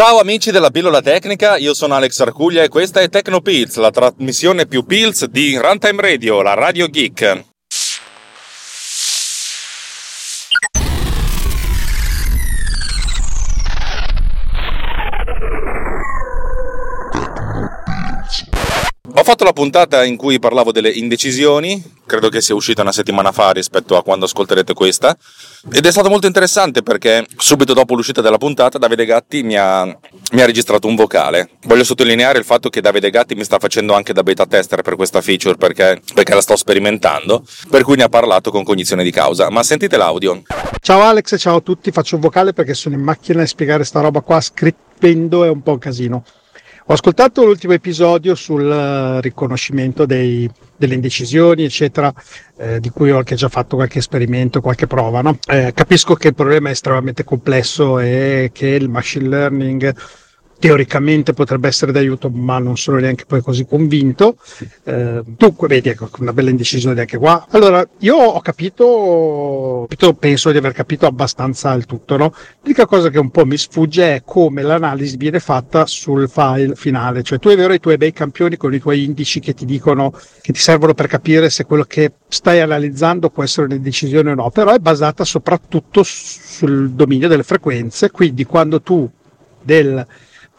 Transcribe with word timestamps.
Ciao 0.00 0.18
amici 0.18 0.50
della 0.50 0.70
pillola 0.70 1.02
tecnica, 1.02 1.58
io 1.58 1.74
sono 1.74 1.94
Alex 1.94 2.20
Arcuglia 2.20 2.62
e 2.62 2.68
questa 2.68 3.00
è 3.00 3.10
TecnoPills, 3.10 3.76
la 3.76 3.90
trasmissione 3.90 4.64
più 4.64 4.86
pills 4.86 5.26
di 5.26 5.58
Runtime 5.58 6.00
Radio, 6.00 6.40
la 6.40 6.54
Radio 6.54 6.88
Geek. 6.88 7.49
Fatto 19.30 19.44
la 19.44 19.52
puntata 19.52 20.02
in 20.02 20.16
cui 20.16 20.40
parlavo 20.40 20.72
delle 20.72 20.90
indecisioni, 20.90 21.80
credo 22.04 22.28
che 22.30 22.40
sia 22.40 22.52
uscita 22.56 22.82
una 22.82 22.90
settimana 22.90 23.30
fa 23.30 23.52
rispetto 23.52 23.96
a 23.96 24.02
quando 24.02 24.24
ascolterete 24.24 24.74
questa, 24.74 25.16
ed 25.70 25.86
è 25.86 25.90
stato 25.92 26.08
molto 26.08 26.26
interessante 26.26 26.82
perché 26.82 27.24
subito 27.36 27.72
dopo 27.72 27.94
l'uscita 27.94 28.22
della 28.22 28.38
puntata 28.38 28.76
Davide 28.76 29.04
Gatti 29.04 29.44
mi 29.44 29.56
ha, 29.56 29.84
mi 29.84 30.40
ha 30.40 30.44
registrato 30.44 30.88
un 30.88 30.96
vocale. 30.96 31.50
Voglio 31.66 31.84
sottolineare 31.84 32.40
il 32.40 32.44
fatto 32.44 32.70
che 32.70 32.80
Davide 32.80 33.08
Gatti 33.10 33.36
mi 33.36 33.44
sta 33.44 33.60
facendo 33.60 33.94
anche 33.94 34.12
da 34.12 34.24
beta 34.24 34.46
tester 34.46 34.82
per 34.82 34.96
questa 34.96 35.20
feature 35.20 35.54
perché, 35.54 36.02
perché 36.12 36.34
la 36.34 36.40
sto 36.40 36.56
sperimentando, 36.56 37.44
per 37.68 37.84
cui 37.84 37.94
ne 37.94 38.02
ha 38.02 38.08
parlato 38.08 38.50
con 38.50 38.64
cognizione 38.64 39.04
di 39.04 39.12
causa. 39.12 39.48
Ma 39.48 39.62
sentite 39.62 39.96
l'audio. 39.96 40.42
Ciao 40.80 41.02
Alex, 41.02 41.38
ciao 41.38 41.58
a 41.58 41.60
tutti, 41.60 41.92
faccio 41.92 42.16
un 42.16 42.22
vocale 42.22 42.52
perché 42.52 42.74
sono 42.74 42.96
in 42.96 43.02
macchina 43.02 43.42
e 43.42 43.46
spiegare 43.46 43.84
sta 43.84 44.00
roba 44.00 44.22
qua 44.22 44.40
scrivendo 44.40 45.44
è 45.44 45.48
un 45.48 45.62
po' 45.62 45.70
un 45.70 45.78
casino. 45.78 46.24
Ho 46.90 46.94
ascoltato 46.94 47.44
l'ultimo 47.44 47.72
episodio 47.72 48.34
sul 48.34 48.68
eh, 48.68 49.20
riconoscimento 49.20 50.06
dei, 50.06 50.50
delle 50.76 50.94
indecisioni, 50.94 51.62
eccetera, 51.62 52.12
eh, 52.56 52.80
di 52.80 52.90
cui 52.90 53.12
ho 53.12 53.18
anche 53.18 53.36
già 53.36 53.48
fatto 53.48 53.76
qualche 53.76 54.00
esperimento, 54.00 54.60
qualche 54.60 54.88
prova. 54.88 55.20
No? 55.20 55.38
Eh, 55.46 55.70
capisco 55.72 56.14
che 56.14 56.26
il 56.26 56.34
problema 56.34 56.66
è 56.68 56.72
estremamente 56.72 57.22
complesso 57.22 58.00
e 58.00 58.50
che 58.52 58.66
il 58.66 58.88
machine 58.88 59.28
learning 59.28 59.94
teoricamente 60.60 61.32
potrebbe 61.32 61.68
essere 61.68 61.90
d'aiuto, 61.90 62.28
ma 62.28 62.58
non 62.58 62.76
sono 62.76 62.98
neanche 62.98 63.24
poi 63.24 63.40
così 63.40 63.64
convinto. 63.64 64.36
Eh, 64.84 65.22
dunque, 65.24 65.66
vedi, 65.66 65.88
ecco, 65.88 66.08
una 66.18 66.34
bella 66.34 66.50
indecisione 66.50 67.00
anche 67.00 67.16
qua. 67.16 67.46
Allora, 67.50 67.84
io 68.00 68.16
ho 68.16 68.40
capito, 68.42 69.88
penso 70.18 70.52
di 70.52 70.58
aver 70.58 70.72
capito 70.72 71.06
abbastanza 71.06 71.72
il 71.72 71.86
tutto, 71.86 72.18
no? 72.18 72.34
L'unica 72.62 72.84
cosa 72.84 73.08
che 73.08 73.18
un 73.18 73.30
po' 73.30 73.46
mi 73.46 73.56
sfugge 73.56 74.16
è 74.16 74.22
come 74.22 74.60
l'analisi 74.60 75.16
viene 75.16 75.40
fatta 75.40 75.86
sul 75.86 76.28
file 76.28 76.74
finale, 76.74 77.22
cioè 77.22 77.38
tu 77.38 77.48
hai 77.48 77.56
vero 77.56 77.72
i 77.72 77.80
tuoi 77.80 77.96
bei 77.96 78.12
campioni 78.12 78.58
con 78.58 78.74
i 78.74 78.78
tuoi 78.78 79.02
indici 79.02 79.40
che 79.40 79.54
ti 79.54 79.64
dicono, 79.64 80.12
che 80.42 80.52
ti 80.52 80.60
servono 80.60 80.92
per 80.92 81.06
capire 81.06 81.48
se 81.48 81.64
quello 81.64 81.84
che 81.84 82.12
stai 82.28 82.60
analizzando 82.60 83.30
può 83.30 83.42
essere 83.42 83.64
un'indecisione 83.66 84.32
o 84.32 84.34
no, 84.34 84.50
però 84.50 84.74
è 84.74 84.78
basata 84.78 85.24
soprattutto 85.24 86.02
sul 86.04 86.90
dominio 86.90 87.28
delle 87.28 87.44
frequenze, 87.44 88.10
quindi 88.10 88.44
quando 88.44 88.82
tu 88.82 89.10
del 89.62 90.06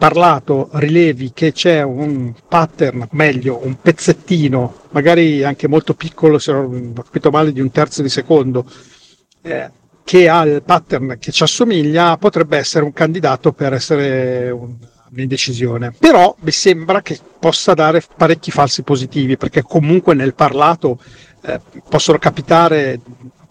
parlato 0.01 0.69
rilevi 0.71 1.31
che 1.31 1.51
c'è 1.51 1.83
un 1.83 2.33
pattern, 2.47 3.07
meglio 3.11 3.59
un 3.63 3.79
pezzettino, 3.79 4.87
magari 4.89 5.43
anche 5.43 5.67
molto 5.67 5.93
piccolo, 5.93 6.39
se 6.39 6.51
non 6.51 6.95
ho 6.97 7.03
capito 7.03 7.29
male, 7.29 7.51
di 7.51 7.61
un 7.61 7.69
terzo 7.69 8.01
di 8.01 8.09
secondo, 8.09 8.65
eh, 9.43 9.69
che 10.03 10.27
ha 10.27 10.43
il 10.43 10.63
pattern 10.63 11.17
che 11.19 11.31
ci 11.31 11.43
assomiglia, 11.43 12.17
potrebbe 12.17 12.57
essere 12.57 12.83
un 12.83 12.93
candidato 12.93 13.51
per 13.51 13.73
essere 13.73 14.49
un, 14.49 14.73
un'indecisione. 15.11 15.93
Però 15.99 16.35
mi 16.39 16.51
sembra 16.51 17.03
che 17.03 17.19
possa 17.37 17.75
dare 17.75 18.01
parecchi 18.17 18.49
falsi 18.49 18.81
positivi, 18.81 19.37
perché 19.37 19.61
comunque 19.61 20.15
nel 20.15 20.33
parlato 20.33 20.97
eh, 21.43 21.59
possono 21.87 22.17
capitare 22.17 22.99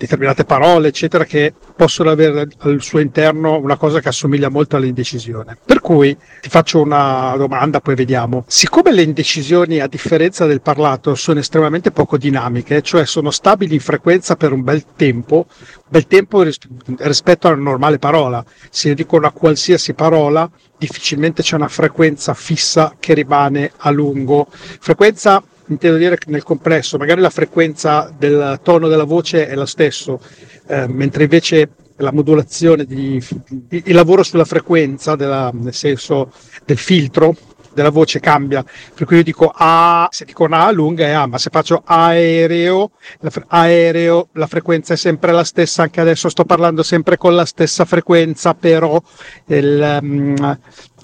determinate 0.00 0.46
parole, 0.46 0.88
eccetera, 0.88 1.24
che 1.24 1.52
possono 1.76 2.08
avere 2.08 2.48
al 2.60 2.80
suo 2.80 3.00
interno 3.00 3.58
una 3.58 3.76
cosa 3.76 4.00
che 4.00 4.08
assomiglia 4.08 4.48
molto 4.48 4.76
all'indecisione. 4.76 5.58
Per 5.62 5.80
cui 5.80 6.16
ti 6.40 6.48
faccio 6.48 6.80
una 6.80 7.34
domanda, 7.36 7.80
poi 7.80 7.94
vediamo. 7.94 8.44
Siccome 8.46 8.92
le 8.92 9.02
indecisioni, 9.02 9.78
a 9.78 9.86
differenza 9.86 10.46
del 10.46 10.62
parlato, 10.62 11.14
sono 11.14 11.40
estremamente 11.40 11.90
poco 11.90 12.16
dinamiche, 12.16 12.80
cioè 12.80 13.04
sono 13.04 13.30
stabili 13.30 13.74
in 13.74 13.80
frequenza 13.80 14.36
per 14.36 14.52
un 14.52 14.62
bel 14.62 14.84
tempo, 14.96 15.46
bel 15.86 16.06
tempo 16.06 16.42
rispetto 16.42 17.48
alla 17.48 17.56
normale 17.56 17.98
parola. 17.98 18.42
Se 18.70 18.88
io 18.88 18.94
dico 18.94 19.16
una 19.16 19.32
qualsiasi 19.32 19.92
parola, 19.92 20.50
difficilmente 20.78 21.42
c'è 21.42 21.56
una 21.56 21.68
frequenza 21.68 22.32
fissa 22.32 22.94
che 22.98 23.12
rimane 23.12 23.70
a 23.76 23.90
lungo. 23.90 24.46
Frequenza 24.50 25.42
intendo 25.70 25.96
dire 25.96 26.18
che 26.18 26.30
nel 26.30 26.42
complesso 26.42 26.98
magari 26.98 27.20
la 27.20 27.30
frequenza 27.30 28.12
del 28.16 28.60
tono 28.62 28.88
della 28.88 29.04
voce 29.04 29.46
è 29.48 29.54
lo 29.54 29.66
stesso, 29.66 30.20
eh, 30.66 30.86
mentre 30.88 31.24
invece 31.24 31.70
la 31.96 32.12
modulazione, 32.12 32.84
di, 32.84 33.22
il 33.68 33.94
lavoro 33.94 34.22
sulla 34.22 34.44
frequenza, 34.44 35.16
della, 35.16 35.50
nel 35.52 35.74
senso 35.74 36.32
del 36.64 36.78
filtro 36.78 37.36
della 37.72 37.90
voce 37.90 38.20
cambia, 38.20 38.64
per 38.94 39.06
cui 39.06 39.16
io 39.16 39.22
dico 39.22 39.52
A, 39.54 40.08
se 40.10 40.24
dico 40.24 40.44
una 40.44 40.66
A 40.66 40.70
lunga 40.70 41.06
è 41.06 41.10
A, 41.10 41.26
ma 41.26 41.38
se 41.38 41.50
faccio 41.50 41.82
aereo, 41.84 42.90
la, 43.20 43.30
aereo, 43.48 44.28
la 44.32 44.46
frequenza 44.46 44.94
è 44.94 44.96
sempre 44.96 45.32
la 45.32 45.44
stessa, 45.44 45.82
anche 45.82 46.00
adesso 46.00 46.28
sto 46.28 46.44
parlando 46.44 46.82
sempre 46.82 47.16
con 47.16 47.34
la 47.34 47.44
stessa 47.44 47.84
frequenza, 47.84 48.54
però 48.54 49.00
il, 49.46 49.98
um, 50.02 50.58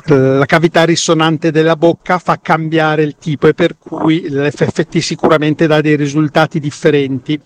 la 0.08 0.46
cavità 0.46 0.84
risonante 0.84 1.50
della 1.50 1.76
bocca 1.76 2.18
fa 2.18 2.38
cambiare 2.40 3.02
il 3.02 3.16
tipo 3.18 3.48
e 3.48 3.54
per 3.54 3.76
cui 3.78 4.28
l'FFT 4.28 4.98
sicuramente 4.98 5.66
dà 5.66 5.80
dei 5.80 5.96
risultati 5.96 6.60
differenti. 6.60 7.40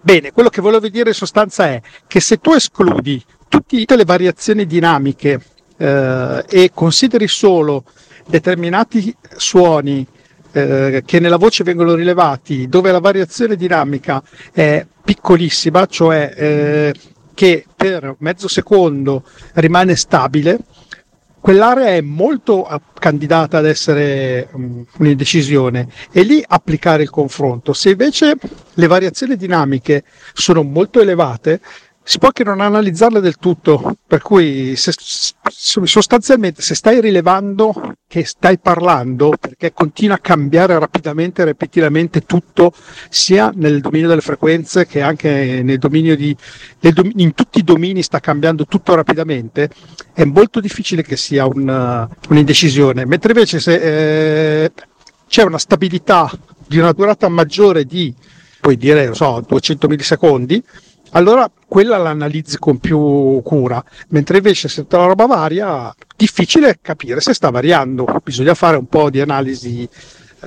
Bene, 0.00 0.32
quello 0.32 0.50
che 0.50 0.60
volevo 0.60 0.88
dire 0.88 1.08
in 1.08 1.14
sostanza 1.14 1.66
è 1.66 1.80
che 2.06 2.20
se 2.20 2.38
tu 2.38 2.52
escludi 2.52 3.22
tutte 3.48 3.96
le 3.96 4.04
variazioni 4.04 4.66
dinamiche 4.66 5.40
eh, 5.76 6.44
e 6.48 6.70
consideri 6.72 7.28
solo 7.28 7.84
determinati 8.26 9.14
suoni 9.36 10.06
eh, 10.52 11.02
che 11.04 11.20
nella 11.20 11.36
voce 11.36 11.64
vengono 11.64 11.94
rilevati 11.94 12.68
dove 12.68 12.90
la 12.90 13.00
variazione 13.00 13.56
dinamica 13.56 14.22
è 14.52 14.86
piccolissima, 15.04 15.86
cioè 15.86 16.32
eh, 16.36 16.94
che 17.34 17.66
per 17.76 18.16
mezzo 18.18 18.48
secondo 18.48 19.22
rimane 19.54 19.94
stabile, 19.94 20.58
quell'area 21.38 21.88
è 21.88 22.00
molto 22.00 22.68
eh, 22.68 22.80
candidata 22.98 23.58
ad 23.58 23.66
essere 23.66 24.48
um, 24.52 24.84
un'indecisione 24.98 25.88
e 26.10 26.22
lì 26.22 26.42
applicare 26.44 27.02
il 27.02 27.10
confronto. 27.10 27.72
Se 27.72 27.90
invece 27.90 28.36
le 28.72 28.86
variazioni 28.86 29.36
dinamiche 29.36 30.04
sono 30.32 30.62
molto 30.62 31.00
elevate, 31.00 31.60
si 32.08 32.18
può 32.18 32.28
anche 32.28 32.44
non 32.44 32.60
analizzarle 32.60 33.18
del 33.18 33.36
tutto, 33.36 33.96
per 34.06 34.22
cui 34.22 34.76
se, 34.76 34.92
sostanzialmente 34.94 36.62
se 36.62 36.76
stai 36.76 37.00
rilevando 37.00 37.94
che 38.06 38.24
stai 38.24 38.60
parlando, 38.60 39.32
perché 39.40 39.72
continua 39.72 40.14
a 40.14 40.20
cambiare 40.20 40.78
rapidamente 40.78 41.42
e 41.42 41.46
repettivamente 41.46 42.20
tutto, 42.20 42.72
sia 43.08 43.52
nel 43.56 43.80
dominio 43.80 44.06
delle 44.06 44.20
frequenze 44.20 44.86
che 44.86 45.02
anche 45.02 45.64
di, 45.64 46.36
dom- 46.92 47.10
in 47.16 47.34
tutti 47.34 47.58
i 47.58 47.64
domini 47.64 48.04
sta 48.04 48.20
cambiando 48.20 48.66
tutto 48.66 48.94
rapidamente, 48.94 49.68
è 50.12 50.22
molto 50.22 50.60
difficile 50.60 51.02
che 51.02 51.16
sia 51.16 51.44
un, 51.44 52.08
un'indecisione, 52.28 53.04
mentre 53.04 53.32
invece 53.32 53.58
se 53.58 54.62
eh, 54.62 54.72
c'è 55.26 55.42
una 55.42 55.58
stabilità 55.58 56.30
di 56.68 56.78
una 56.78 56.92
durata 56.92 57.28
maggiore 57.28 57.82
di, 57.84 58.14
puoi 58.60 58.76
dire, 58.76 59.06
non 59.06 59.16
so, 59.16 59.44
200 59.44 59.88
millisecondi, 59.88 60.62
allora 61.16 61.50
quella 61.66 61.96
l'analizzi 61.96 62.58
con 62.58 62.78
più 62.78 63.40
cura, 63.42 63.82
mentre 64.08 64.36
invece 64.36 64.68
se 64.68 64.84
la 64.88 65.06
roba 65.06 65.26
varia, 65.26 65.94
difficile 66.14 66.78
capire 66.82 67.20
se 67.20 67.32
sta 67.32 67.48
variando, 67.48 68.06
bisogna 68.22 68.54
fare 68.54 68.76
un 68.76 68.86
po' 68.86 69.08
di 69.08 69.20
analisi 69.20 69.88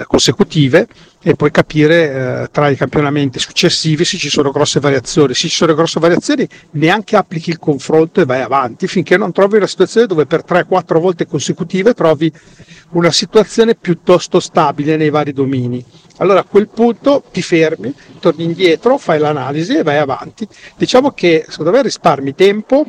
consecutive 0.08 0.88
e 1.22 1.36
poi 1.36 1.52
capire 1.52 2.44
eh, 2.44 2.48
tra 2.52 2.70
i 2.70 2.76
campionamenti 2.76 3.40
successivi 3.40 4.06
se 4.06 4.18
ci 4.18 4.30
sono 4.30 4.52
grosse 4.52 4.80
variazioni. 4.80 5.34
Se 5.34 5.48
ci 5.48 5.56
sono 5.56 5.74
grosse 5.74 6.00
variazioni, 6.00 6.48
neanche 6.72 7.16
applichi 7.16 7.50
il 7.50 7.60
confronto 7.60 8.22
e 8.22 8.26
vai 8.26 8.42
avanti 8.42 8.88
finché 8.88 9.18
non 9.18 9.32
trovi 9.32 9.58
una 9.58 9.68
situazione 9.68 10.08
dove 10.08 10.26
per 10.26 10.44
3-4 10.48 11.00
volte 11.00 11.26
consecutive 11.26 11.94
trovi 11.94 12.32
una 12.92 13.12
situazione 13.12 13.76
piuttosto 13.76 14.40
stabile 14.40 14.96
nei 14.96 15.10
vari 15.10 15.34
domini. 15.34 15.84
Allora 16.18 16.42
a 16.42 16.44
quel 16.44 16.68
punto 16.68 17.24
ti 17.32 17.42
fermi, 17.42 17.94
torni 18.20 18.44
indietro, 18.44 18.98
fai 18.98 19.20
l'analisi 19.20 19.78
e 19.78 19.84
vai 19.84 19.98
avanti. 19.98 20.48
Diciamo 20.78 21.12
che 21.12 21.46
secondo 21.48 21.72
me 21.72 21.82
risparmi 21.82 22.36
tempo 22.36 22.86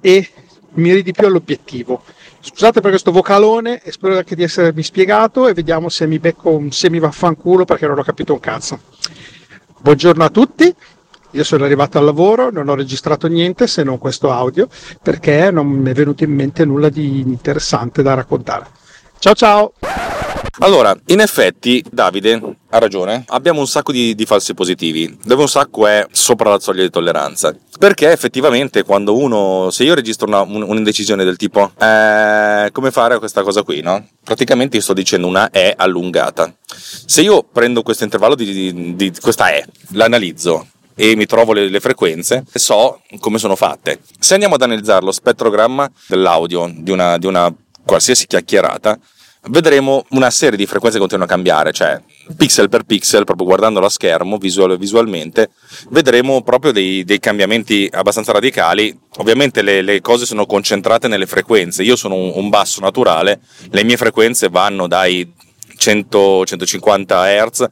e 0.00 0.28
miri 0.74 1.02
di 1.02 1.12
più 1.12 1.26
all'obiettivo. 1.26 2.02
Scusate 2.42 2.80
per 2.80 2.88
questo 2.88 3.12
vocalone 3.12 3.82
e 3.82 3.92
spero 3.92 4.16
anche 4.16 4.34
di 4.34 4.42
essermi 4.42 4.82
spiegato 4.82 5.46
e 5.46 5.52
vediamo 5.52 5.90
se 5.90 6.06
mi 6.06 6.18
becco 6.18 6.48
un 6.48 6.72
semi 6.72 6.98
vaffanculo 6.98 7.66
perché 7.66 7.86
non 7.86 7.98
ho 7.98 8.02
capito 8.02 8.32
un 8.32 8.40
cazzo. 8.40 8.80
Buongiorno 9.78 10.24
a 10.24 10.30
tutti, 10.30 10.74
io 11.32 11.44
sono 11.44 11.64
arrivato 11.64 11.98
al 11.98 12.04
lavoro, 12.04 12.50
non 12.50 12.68
ho 12.68 12.74
registrato 12.74 13.26
niente 13.28 13.66
se 13.66 13.82
non 13.82 13.98
questo 13.98 14.32
audio 14.32 14.68
perché 15.02 15.50
non 15.50 15.66
mi 15.66 15.90
è 15.90 15.92
venuto 15.92 16.24
in 16.24 16.32
mente 16.32 16.64
nulla 16.64 16.88
di 16.88 17.20
interessante 17.20 18.02
da 18.02 18.14
raccontare. 18.14 18.66
Ciao 19.18 19.34
ciao! 19.34 19.72
Allora, 20.58 20.96
in 21.06 21.20
effetti, 21.20 21.82
Davide 21.90 22.40
ha 22.70 22.78
ragione. 22.78 23.24
Abbiamo 23.28 23.60
un 23.60 23.66
sacco 23.66 23.92
di, 23.92 24.14
di, 24.14 24.26
falsi 24.26 24.54
positivi, 24.54 25.18
dove 25.24 25.42
un 25.42 25.48
sacco 25.48 25.86
è 25.86 26.06
sopra 26.10 26.50
la 26.50 26.60
soglia 26.60 26.82
di 26.82 26.90
tolleranza. 26.90 27.54
Perché 27.78 28.10
effettivamente, 28.10 28.82
quando 28.82 29.16
uno. 29.16 29.70
Se 29.70 29.84
io 29.84 29.94
registro 29.94 30.26
una, 30.26 30.42
un, 30.42 30.62
un'indecisione 30.62 31.24
del 31.24 31.36
tipo, 31.36 31.72
eh, 31.78 32.68
come 32.72 32.90
fare 32.90 33.18
questa 33.18 33.42
cosa 33.42 33.62
qui, 33.62 33.80
no? 33.80 34.06
Praticamente 34.22 34.76
io 34.76 34.82
sto 34.82 34.92
dicendo 34.92 35.26
una 35.26 35.50
E 35.50 35.72
allungata. 35.76 36.52
Se 36.64 37.22
io 37.22 37.42
prendo 37.42 37.82
questo 37.82 38.04
intervallo 38.04 38.34
di, 38.34 38.72
di, 38.72 38.96
di 38.96 39.12
questa 39.20 39.52
E, 39.52 39.64
l'analizzo 39.92 40.66
e 40.94 41.16
mi 41.16 41.24
trovo 41.24 41.54
le, 41.54 41.70
le, 41.70 41.80
frequenze 41.80 42.44
so 42.52 43.00
come 43.20 43.38
sono 43.38 43.56
fatte. 43.56 44.00
Se 44.18 44.34
andiamo 44.34 44.56
ad 44.56 44.62
analizzare 44.62 45.02
lo 45.02 45.12
spettrogramma 45.12 45.90
dell'audio 46.06 46.70
di 46.76 46.90
una, 46.90 47.16
di 47.16 47.24
una 47.24 47.50
qualsiasi 47.86 48.26
chiacchierata, 48.26 48.98
vedremo 49.48 50.04
una 50.10 50.30
serie 50.30 50.56
di 50.56 50.66
frequenze 50.66 50.98
che 50.98 51.06
continuano 51.06 51.30
a 51.30 51.34
cambiare, 51.34 51.72
cioè 51.72 52.00
pixel 52.36 52.68
per 52.68 52.84
pixel, 52.84 53.24
proprio 53.24 53.46
guardando 53.46 53.80
la 53.80 53.88
schermo 53.88 54.36
visual, 54.36 54.76
visualmente, 54.78 55.50
vedremo 55.88 56.42
proprio 56.42 56.72
dei, 56.72 57.04
dei, 57.04 57.18
cambiamenti 57.18 57.88
abbastanza 57.90 58.32
radicali. 58.32 58.96
Ovviamente 59.16 59.62
le, 59.62 59.82
le, 59.82 60.00
cose 60.00 60.26
sono 60.26 60.46
concentrate 60.46 61.08
nelle 61.08 61.26
frequenze, 61.26 61.82
io 61.82 61.96
sono 61.96 62.14
un, 62.14 62.32
un 62.34 62.48
basso 62.48 62.80
naturale, 62.80 63.40
le 63.70 63.84
mie 63.84 63.96
frequenze 63.96 64.48
vanno 64.48 64.86
dai 64.86 65.32
100-150 65.76 67.48
Hz 67.48 67.68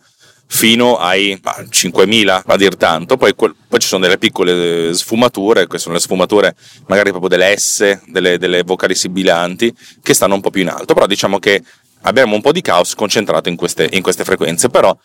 fino 0.50 0.96
ai 0.96 1.38
5.000 1.42 2.42
a 2.46 2.56
dir 2.56 2.76
tanto, 2.76 3.16
poi, 3.16 3.34
poi, 3.34 3.52
ci 3.78 3.86
sono 3.86 4.02
delle 4.02 4.18
piccole 4.18 4.94
sfumature, 4.94 5.66
che 5.66 5.78
sono 5.78 5.94
le 5.94 6.00
sfumature 6.00 6.56
magari 6.86 7.10
proprio 7.10 7.28
delle 7.28 7.56
S, 7.56 8.00
delle, 8.06 8.38
delle 8.38 8.62
vocali 8.62 8.94
sibilanti, 8.94 9.72
che 10.02 10.14
stanno 10.14 10.34
un 10.34 10.40
po' 10.40 10.50
più 10.50 10.62
in 10.62 10.68
alto, 10.68 10.94
però 10.94 11.06
diciamo 11.06 11.38
che 11.38 11.62
abbiamo 12.02 12.34
un 12.34 12.40
po' 12.40 12.52
di 12.52 12.62
caos 12.62 12.94
concentrato 12.94 13.48
in 13.48 13.56
queste, 13.56 13.88
in 13.92 14.02
queste 14.02 14.24
frequenze, 14.24 14.70
però 14.70 14.96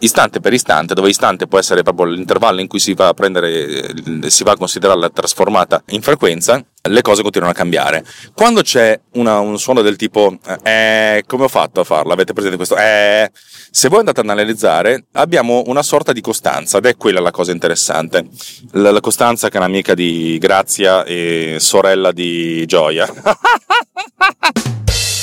istante 0.00 0.40
per 0.40 0.52
istante, 0.52 0.94
dove 0.94 1.08
istante 1.08 1.46
può 1.46 1.58
essere 1.58 1.82
proprio 1.82 2.06
l'intervallo 2.06 2.60
in 2.60 2.68
cui 2.68 2.78
si 2.78 2.94
va 2.94 3.08
a 3.08 3.14
prendere, 3.14 3.92
si 4.28 4.44
va 4.44 4.52
a 4.52 4.56
considerarla 4.56 5.10
trasformata 5.10 5.82
in 5.88 6.02
frequenza, 6.02 6.62
le 6.82 7.02
cose 7.02 7.22
continuano 7.22 7.52
a 7.52 7.56
cambiare. 7.56 8.04
Quando 8.34 8.62
c'è 8.62 8.98
una, 9.12 9.38
un 9.40 9.58
suono 9.58 9.82
del 9.82 9.96
tipo, 9.96 10.38
eh, 10.62 11.24
come 11.26 11.44
ho 11.44 11.48
fatto 11.48 11.80
a 11.80 11.84
farlo? 11.84 12.12
Avete 12.12 12.32
presente 12.32 12.56
questo? 12.56 12.76
Eh, 12.76 13.30
se 13.70 13.88
voi 13.88 14.00
andate 14.00 14.20
ad 14.20 14.28
analizzare, 14.28 15.06
abbiamo 15.12 15.64
una 15.66 15.82
sorta 15.82 16.12
di 16.12 16.20
costanza 16.20 16.78
ed 16.78 16.86
è 16.86 16.96
quella 16.96 17.20
la 17.20 17.30
cosa 17.30 17.52
interessante. 17.52 18.26
La, 18.72 18.90
la 18.90 19.00
costanza 19.00 19.48
che 19.48 19.58
è 19.58 19.60
un'amica 19.60 19.94
di 19.94 20.38
Grazia 20.38 21.04
e 21.04 21.56
sorella 21.58 22.12
di 22.12 22.64
Gioia. 22.66 23.08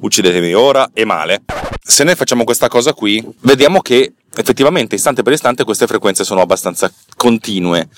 uccidetemi 0.00 0.52
ora 0.54 0.90
e 0.92 1.04
male. 1.04 1.42
Se 1.82 2.04
noi 2.04 2.14
facciamo 2.14 2.44
questa 2.44 2.68
cosa 2.68 2.92
qui, 2.92 3.26
vediamo 3.40 3.80
che 3.80 4.14
effettivamente 4.34 4.94
istante 4.94 5.22
per 5.22 5.32
istante 5.32 5.64
queste 5.64 5.86
frequenze 5.86 6.24
sono 6.24 6.40
abbastanza 6.40 6.92
continue. 7.16 7.88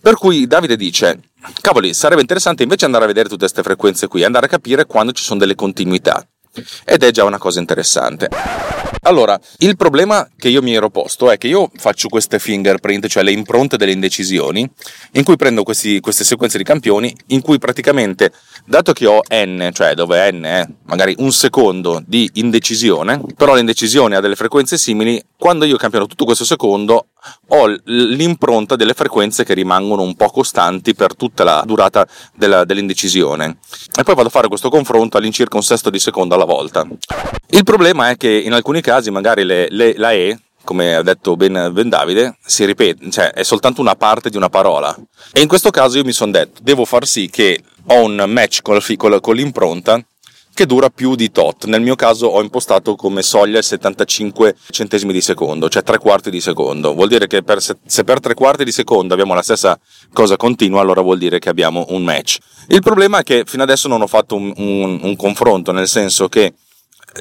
Per 0.00 0.14
cui 0.14 0.46
Davide 0.46 0.76
dice, 0.76 1.20
cavoli, 1.60 1.92
sarebbe 1.92 2.20
interessante 2.20 2.62
invece 2.62 2.84
andare 2.84 3.04
a 3.04 3.08
vedere 3.08 3.28
tutte 3.28 3.40
queste 3.40 3.62
frequenze 3.62 4.06
qui, 4.06 4.24
andare 4.24 4.46
a 4.46 4.48
capire 4.48 4.86
quando 4.86 5.12
ci 5.12 5.24
sono 5.24 5.40
delle 5.40 5.54
continuità. 5.54 6.26
Ed 6.84 7.02
è 7.02 7.10
già 7.10 7.24
una 7.24 7.38
cosa 7.38 7.60
interessante. 7.60 8.28
Allora, 9.02 9.38
il 9.58 9.76
problema 9.76 10.28
che 10.36 10.48
io 10.48 10.60
mi 10.60 10.74
ero 10.74 10.90
posto 10.90 11.30
è 11.30 11.38
che 11.38 11.46
io 11.46 11.70
faccio 11.76 12.08
queste 12.08 12.38
fingerprint, 12.38 13.06
cioè 13.06 13.22
le 13.22 13.30
impronte 13.30 13.76
delle 13.76 13.92
indecisioni, 13.92 14.68
in 15.12 15.24
cui 15.24 15.36
prendo 15.36 15.62
questi, 15.62 16.00
queste 16.00 16.24
sequenze 16.24 16.58
di 16.58 16.64
campioni, 16.64 17.14
in 17.28 17.40
cui 17.40 17.58
praticamente, 17.58 18.32
dato 18.68 18.92
che 18.92 19.06
ho 19.06 19.22
n, 19.30 19.70
cioè 19.72 19.94
dove 19.94 20.30
n 20.30 20.42
è 20.42 20.66
magari 20.84 21.14
un 21.18 21.32
secondo 21.32 22.02
di 22.06 22.30
indecisione, 22.34 23.20
però 23.34 23.54
l'indecisione 23.54 24.14
ha 24.14 24.20
delle 24.20 24.36
frequenze 24.36 24.76
simili, 24.76 25.22
quando 25.36 25.64
io 25.64 25.76
campiono 25.76 26.06
tutto 26.06 26.24
questo 26.24 26.44
secondo 26.44 27.06
ho 27.48 27.66
l'impronta 27.84 28.76
delle 28.76 28.92
frequenze 28.94 29.44
che 29.44 29.54
rimangono 29.54 30.02
un 30.02 30.14
po' 30.14 30.30
costanti 30.30 30.94
per 30.94 31.16
tutta 31.16 31.44
la 31.44 31.62
durata 31.66 32.06
della, 32.34 32.64
dell'indecisione. 32.64 33.56
E 33.98 34.02
poi 34.02 34.14
vado 34.14 34.28
a 34.28 34.30
fare 34.30 34.48
questo 34.48 34.68
confronto 34.68 35.16
all'incirca 35.16 35.56
un 35.56 35.62
sesto 35.62 35.88
di 35.90 35.98
secondo 35.98 36.34
alla 36.34 36.44
volta. 36.44 36.86
Il 37.50 37.64
problema 37.64 38.10
è 38.10 38.16
che 38.16 38.30
in 38.30 38.52
alcuni 38.52 38.82
casi 38.82 39.10
magari 39.10 39.44
le, 39.44 39.68
le, 39.70 39.94
la 39.96 40.12
E 40.12 40.38
come 40.68 40.94
ha 40.94 41.02
detto 41.02 41.34
ben, 41.34 41.70
ben, 41.72 41.88
Davide, 41.88 42.36
si 42.44 42.66
ripete, 42.66 43.10
cioè 43.10 43.30
è 43.30 43.42
soltanto 43.42 43.80
una 43.80 43.96
parte 43.96 44.28
di 44.28 44.36
una 44.36 44.50
parola. 44.50 44.94
E 45.32 45.40
in 45.40 45.48
questo 45.48 45.70
caso 45.70 45.96
io 45.96 46.04
mi 46.04 46.12
sono 46.12 46.30
detto, 46.30 46.60
devo 46.62 46.84
far 46.84 47.06
sì 47.06 47.30
che 47.30 47.62
ho 47.86 48.04
un 48.04 48.22
match 48.28 48.60
con, 48.60 48.78
con 49.18 49.34
l'impronta 49.34 49.98
che 50.52 50.66
dura 50.66 50.90
più 50.90 51.14
di 51.14 51.30
tot. 51.30 51.64
Nel 51.64 51.80
mio 51.80 51.94
caso 51.94 52.26
ho 52.26 52.42
impostato 52.42 52.96
come 52.96 53.22
soglia 53.22 53.56
il 53.56 53.64
75 53.64 54.56
centesimi 54.68 55.14
di 55.14 55.22
secondo, 55.22 55.70
cioè 55.70 55.82
tre 55.82 55.96
quarti 55.96 56.28
di 56.28 56.42
secondo. 56.42 56.92
Vuol 56.92 57.08
dire 57.08 57.26
che 57.26 57.42
per, 57.42 57.62
se 57.62 58.04
per 58.04 58.20
tre 58.20 58.34
quarti 58.34 58.62
di 58.62 58.72
secondo 58.72 59.14
abbiamo 59.14 59.32
la 59.32 59.40
stessa 59.40 59.80
cosa 60.12 60.36
continua, 60.36 60.82
allora 60.82 61.00
vuol 61.00 61.16
dire 61.16 61.38
che 61.38 61.48
abbiamo 61.48 61.86
un 61.88 62.04
match. 62.04 62.36
Il 62.66 62.82
problema 62.82 63.20
è 63.20 63.22
che 63.22 63.44
fino 63.46 63.62
adesso 63.62 63.88
non 63.88 64.02
ho 64.02 64.06
fatto 64.06 64.34
un, 64.34 64.52
un, 64.54 64.98
un 65.00 65.16
confronto, 65.16 65.72
nel 65.72 65.88
senso 65.88 66.28
che 66.28 66.52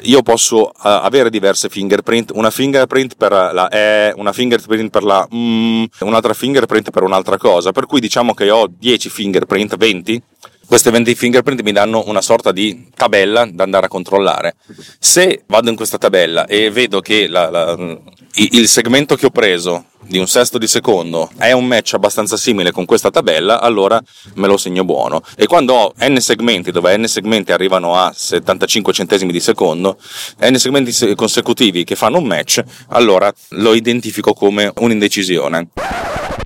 io 0.03 0.21
posso 0.21 0.67
uh, 0.67 0.71
avere 0.81 1.29
diverse 1.29 1.69
fingerprint, 1.69 2.31
una 2.33 2.49
fingerprint 2.49 3.15
per 3.15 3.31
la 3.31 3.69
E, 3.69 4.13
una 4.15 4.33
fingerprint 4.33 4.89
per 4.89 5.03
la 5.03 5.27
mm, 5.33 5.83
un'altra 5.99 6.33
fingerprint 6.33 6.91
per 6.91 7.03
un'altra 7.03 7.37
cosa, 7.37 7.71
per 7.71 7.85
cui 7.85 7.99
diciamo 7.99 8.33
che 8.33 8.49
ho 8.49 8.67
10 8.67 9.09
fingerprint, 9.09 9.77
20 9.77 10.23
queste 10.67 10.91
20 10.91 11.15
fingerprint 11.15 11.61
mi 11.61 11.71
danno 11.71 12.03
una 12.07 12.21
sorta 12.21 12.51
di 12.51 12.89
tabella 12.93 13.47
da 13.49 13.63
andare 13.63 13.85
a 13.85 13.89
controllare. 13.89 14.55
Se 14.99 15.43
vado 15.47 15.69
in 15.69 15.77
questa 15.77 15.97
tabella 15.97 16.45
e 16.45 16.69
vedo 16.69 16.99
che 16.99 17.29
la, 17.29 17.49
la, 17.49 17.97
il 18.39 18.67
segmento 18.67 19.15
che 19.15 19.25
ho 19.25 19.31
preso 19.31 19.85
di 20.05 20.19
un 20.19 20.27
sesto 20.27 20.59
di 20.59 20.67
secondo 20.67 21.31
è 21.37 21.51
un 21.53 21.65
match 21.65 21.95
abbastanza 21.95 22.37
simile 22.37 22.71
con 22.71 22.85
questa 22.85 23.09
tabella, 23.09 23.59
allora 23.59 23.99
me 24.35 24.47
lo 24.47 24.57
segno 24.57 24.83
buono. 24.83 25.21
E 25.35 25.47
quando 25.47 25.73
ho 25.73 25.93
n 25.99 26.17
segmenti, 26.17 26.71
dove 26.71 26.95
n 26.95 27.07
segmenti 27.07 27.51
arrivano 27.51 27.95
a 27.95 28.13
75 28.15 28.93
centesimi 28.93 29.31
di 29.31 29.39
secondo, 29.39 29.97
n 30.39 30.55
segmenti 30.55 31.15
consecutivi 31.15 31.83
che 31.83 31.95
fanno 31.95 32.19
un 32.19 32.25
match, 32.25 32.63
allora 32.89 33.33
lo 33.49 33.73
identifico 33.73 34.33
come 34.33 34.71
un'indecisione. 34.75 35.69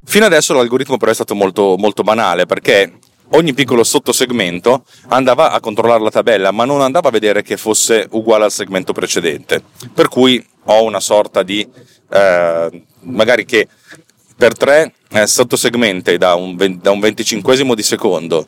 Fino 0.04 0.26
adesso 0.26 0.54
l'algoritmo 0.54 0.98
però 0.98 1.12
è 1.12 1.14
stato 1.14 1.36
molto, 1.36 1.76
molto 1.78 2.04
banale 2.04 2.46
perché 2.46 3.00
ogni 3.32 3.54
piccolo 3.54 3.84
sottosegmento 3.84 4.86
andava 5.08 5.52
a 5.52 5.60
controllare 5.60 6.04
la 6.04 6.10
tabella, 6.10 6.52
ma 6.52 6.66
non 6.66 6.82
andava 6.82 7.10
a 7.10 7.12
vedere 7.12 7.42
che 7.44 7.58
fosse 7.58 8.08
uguale 8.12 8.46
al 8.46 8.52
segmento 8.52 8.94
precedente. 8.94 9.62
Per 9.94 10.08
cui 10.08 10.44
ho 10.66 10.84
una 10.84 11.00
sorta 11.00 11.44
di 11.44 11.68
eh, 12.10 12.84
magari 13.02 13.46
che 13.46 13.68
per 14.36 14.58
tre 14.58 14.94
eh, 15.10 15.28
sottosegmenti 15.28 16.18
da 16.18 16.36
un, 16.36 16.56
da 16.82 16.92
un 16.92 17.00
venticinquesimo 17.00 17.76
di 17.76 17.84
secondo 17.84 18.48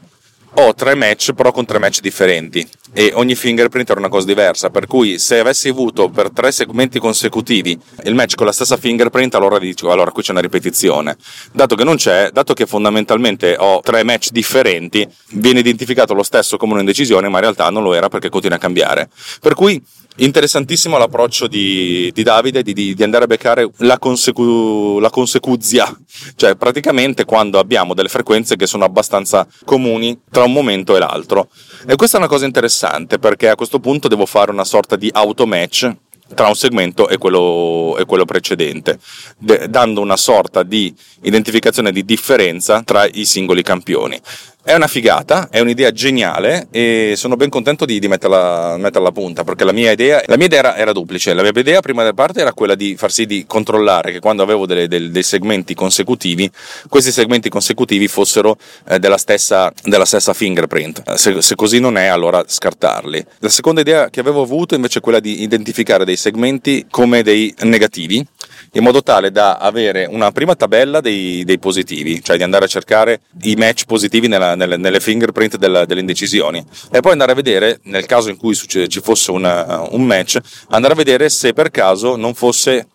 ho 0.55 0.73
tre 0.73 0.95
match 0.95 1.33
però 1.33 1.51
con 1.51 1.65
tre 1.65 1.79
match 1.79 1.99
differenti. 1.99 2.67
E 2.95 3.11
ogni 3.15 3.33
fingerprint 3.33 3.89
era 3.89 3.99
una 3.99 4.09
cosa 4.09 4.27
diversa. 4.27 4.69
Per 4.69 4.85
cui 4.85 5.17
se 5.17 5.39
avessi 5.39 5.69
avuto 5.69 6.09
per 6.09 6.29
tre 6.29 6.51
segmenti 6.51 6.99
consecutivi 6.99 7.77
il 8.03 8.13
match 8.13 8.35
con 8.35 8.45
la 8.45 8.51
stessa 8.51 8.77
fingerprint 8.77 9.33
allora 9.35 9.57
dico 9.57 9.91
allora 9.91 10.11
qui 10.11 10.21
c'è 10.21 10.31
una 10.31 10.41
ripetizione. 10.41 11.17
Dato 11.51 11.75
che 11.75 11.83
non 11.83 11.95
c'è 11.95 12.29
dato 12.31 12.53
che 12.53 12.67
fondamentalmente 12.67 13.55
ho 13.57 13.81
tre 13.81 14.03
match 14.03 14.29
differenti 14.29 15.07
viene 15.31 15.59
identificato 15.59 16.13
lo 16.13 16.23
stesso 16.23 16.57
come 16.57 16.73
un'indecisione 16.73 17.27
ma 17.29 17.37
in 17.37 17.43
realtà 17.43 17.69
non 17.69 17.81
lo 17.81 17.93
era 17.95 18.09
perché 18.09 18.29
continua 18.29 18.57
a 18.57 18.59
cambiare. 18.59 19.09
Per 19.41 19.55
cui 19.55 19.81
Interessantissimo 20.17 20.97
l'approccio 20.99 21.47
di, 21.47 22.11
di 22.13 22.21
Davide 22.21 22.61
di, 22.61 22.73
di, 22.93 23.03
andare 23.03 23.23
a 23.23 23.27
beccare 23.27 23.67
la, 23.77 23.97
consecu, 23.97 24.99
la 24.99 25.09
consecuzia, 25.09 25.91
cioè 26.35 26.55
praticamente 26.55 27.25
quando 27.25 27.57
abbiamo 27.57 27.95
delle 27.95 28.09
frequenze 28.09 28.55
che 28.55 28.67
sono 28.67 28.85
abbastanza 28.85 29.47
comuni 29.65 30.19
tra 30.29 30.43
un 30.43 30.53
momento 30.53 30.95
e 30.95 30.99
l'altro. 30.99 31.49
E 31.87 31.95
questa 31.95 32.17
è 32.17 32.19
una 32.19 32.29
cosa 32.29 32.45
interessante 32.45 33.17
perché 33.17 33.49
a 33.49 33.55
questo 33.55 33.79
punto 33.79 34.07
devo 34.07 34.27
fare 34.27 34.51
una 34.51 34.65
sorta 34.65 34.95
di 34.95 35.09
automatch 35.11 35.95
tra 36.35 36.47
un 36.47 36.55
segmento 36.55 37.09
e 37.09 37.17
quello, 37.17 37.95
e 37.97 38.05
quello 38.05 38.25
precedente, 38.25 38.99
de, 39.37 39.67
dando 39.69 40.01
una 40.01 40.17
sorta 40.17 40.63
di 40.63 40.93
identificazione 41.21 41.91
di 41.91 42.05
differenza 42.05 42.81
tra 42.83 43.07
i 43.11 43.25
singoli 43.25 43.61
campioni. 43.61 44.19
È 44.65 44.73
una 44.73 44.87
figata, 44.87 45.49
è 45.51 45.59
un'idea 45.59 45.91
geniale 45.91 46.67
e 46.71 47.15
sono 47.17 47.35
ben 47.35 47.49
contento 47.49 47.83
di, 47.83 47.99
di 47.99 48.07
metterla, 48.07 48.77
metterla, 48.77 49.09
a 49.09 49.11
punta 49.11 49.43
perché 49.43 49.65
la 49.65 49.73
mia 49.73 49.91
idea, 49.91 50.23
la 50.25 50.37
mia 50.37 50.45
idea 50.45 50.59
era, 50.59 50.77
era, 50.77 50.93
duplice. 50.93 51.33
La 51.33 51.41
mia 51.41 51.51
idea 51.53 51.81
prima 51.81 52.01
della 52.01 52.13
parte 52.13 52.39
era 52.39 52.53
quella 52.53 52.73
di 52.73 52.95
far 52.95 53.11
sì 53.11 53.25
di 53.25 53.43
controllare 53.45 54.13
che 54.13 54.19
quando 54.21 54.41
avevo 54.41 54.65
delle, 54.65 54.87
dei, 54.87 55.11
dei 55.11 55.21
segmenti 55.21 55.73
consecutivi, 55.73 56.49
questi 56.87 57.11
segmenti 57.11 57.49
consecutivi 57.49 58.07
fossero 58.07 58.55
eh, 58.87 58.99
della, 58.99 59.17
stessa, 59.17 59.69
della, 59.83 60.05
stessa, 60.05 60.31
fingerprint. 60.31 61.11
Se, 61.15 61.41
se, 61.41 61.55
così 61.55 61.81
non 61.81 61.97
è, 61.97 62.05
allora 62.05 62.41
scartarli. 62.47 63.25
La 63.39 63.49
seconda 63.49 63.81
idea 63.81 64.09
che 64.09 64.21
avevo 64.21 64.43
avuto 64.43 64.75
invece 64.75 64.99
è 64.99 65.01
quella 65.01 65.19
di 65.19 65.41
identificare 65.41 66.05
dei 66.05 66.15
segmenti 66.15 66.85
come 66.89 67.21
dei 67.21 67.53
negativi 67.63 68.25
in 68.73 68.83
modo 68.83 69.01
tale 69.03 69.31
da 69.31 69.57
avere 69.57 70.05
una 70.05 70.31
prima 70.31 70.55
tabella 70.55 71.01
dei, 71.01 71.43
dei 71.43 71.59
positivi, 71.59 72.21
cioè 72.23 72.37
di 72.37 72.43
andare 72.43 72.65
a 72.65 72.67
cercare 72.67 73.21
i 73.43 73.55
match 73.55 73.85
positivi 73.85 74.27
nella, 74.27 74.55
nelle, 74.55 74.77
nelle, 74.77 74.99
fingerprint 74.99 75.57
della, 75.57 75.85
delle 75.85 75.99
indecisioni. 75.99 76.63
E 76.91 76.99
poi 76.99 77.11
andare 77.11 77.31
a 77.31 77.35
vedere, 77.35 77.79
nel 77.83 78.05
caso 78.05 78.29
in 78.29 78.37
cui 78.37 78.55
ci 78.55 79.01
fosse 79.01 79.31
una, 79.31 79.85
un 79.89 80.03
match, 80.03 80.39
andare 80.69 80.93
a 80.93 80.95
vedere 80.95 81.29
se 81.29 81.53
per 81.53 81.71
caso 81.71 82.15
non 82.15 82.33
fosse 82.33 82.87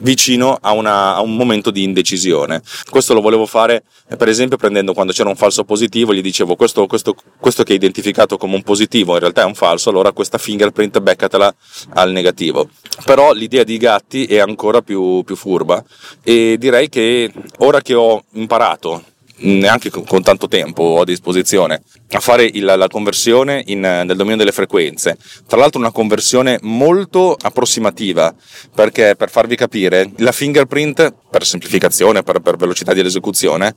vicino 0.00 0.58
a, 0.60 0.72
una, 0.72 1.14
a, 1.14 1.20
un 1.20 1.34
momento 1.36 1.70
di 1.70 1.82
indecisione. 1.82 2.62
Questo 2.88 3.14
lo 3.14 3.20
volevo 3.20 3.46
fare, 3.46 3.82
per 4.16 4.28
esempio, 4.28 4.56
prendendo 4.56 4.92
quando 4.92 5.12
c'era 5.12 5.28
un 5.28 5.36
falso 5.36 5.64
positivo, 5.64 6.14
gli 6.14 6.20
dicevo 6.20 6.56
questo, 6.56 6.86
questo, 6.86 7.14
questo 7.38 7.62
che 7.62 7.72
è 7.72 7.76
identificato 7.76 8.36
come 8.36 8.54
un 8.54 8.62
positivo 8.62 9.14
in 9.14 9.20
realtà 9.20 9.42
è 9.42 9.46
un 9.46 9.54
falso, 9.54 9.90
allora 9.90 10.12
questa 10.12 10.38
fingerprint 10.38 11.00
beccatela 11.00 11.54
al 11.94 12.12
negativo. 12.12 12.68
Però 13.04 13.32
l'idea 13.32 13.64
di 13.64 13.76
gatti 13.76 14.24
è 14.26 14.38
ancora 14.38 14.82
più, 14.82 15.22
più 15.24 15.36
furba 15.36 15.82
e 16.22 16.56
direi 16.58 16.88
che 16.88 17.32
ora 17.58 17.80
che 17.80 17.94
ho 17.94 18.24
imparato 18.32 19.04
neanche 19.40 19.90
con, 19.90 20.22
tanto 20.22 20.48
tempo 20.48 21.00
a 21.00 21.04
disposizione 21.04 21.82
a 22.10 22.20
fare 22.20 22.44
il, 22.44 22.64
la 22.64 22.88
conversione 22.88 23.62
in, 23.66 23.80
nel 23.80 24.16
dominio 24.16 24.36
delle 24.36 24.52
frequenze. 24.52 25.16
Tra 25.46 25.58
l'altro 25.58 25.80
una 25.80 25.92
conversione 25.92 26.58
molto 26.62 27.36
approssimativa 27.40 28.34
perché 28.74 29.14
per 29.16 29.30
farvi 29.30 29.56
capire 29.56 30.10
la 30.16 30.32
fingerprint 30.32 31.14
per 31.30 31.44
semplificazione, 31.44 32.22
per, 32.22 32.40
per 32.40 32.56
velocità 32.56 32.92
di 32.92 33.00
esecuzione 33.00 33.74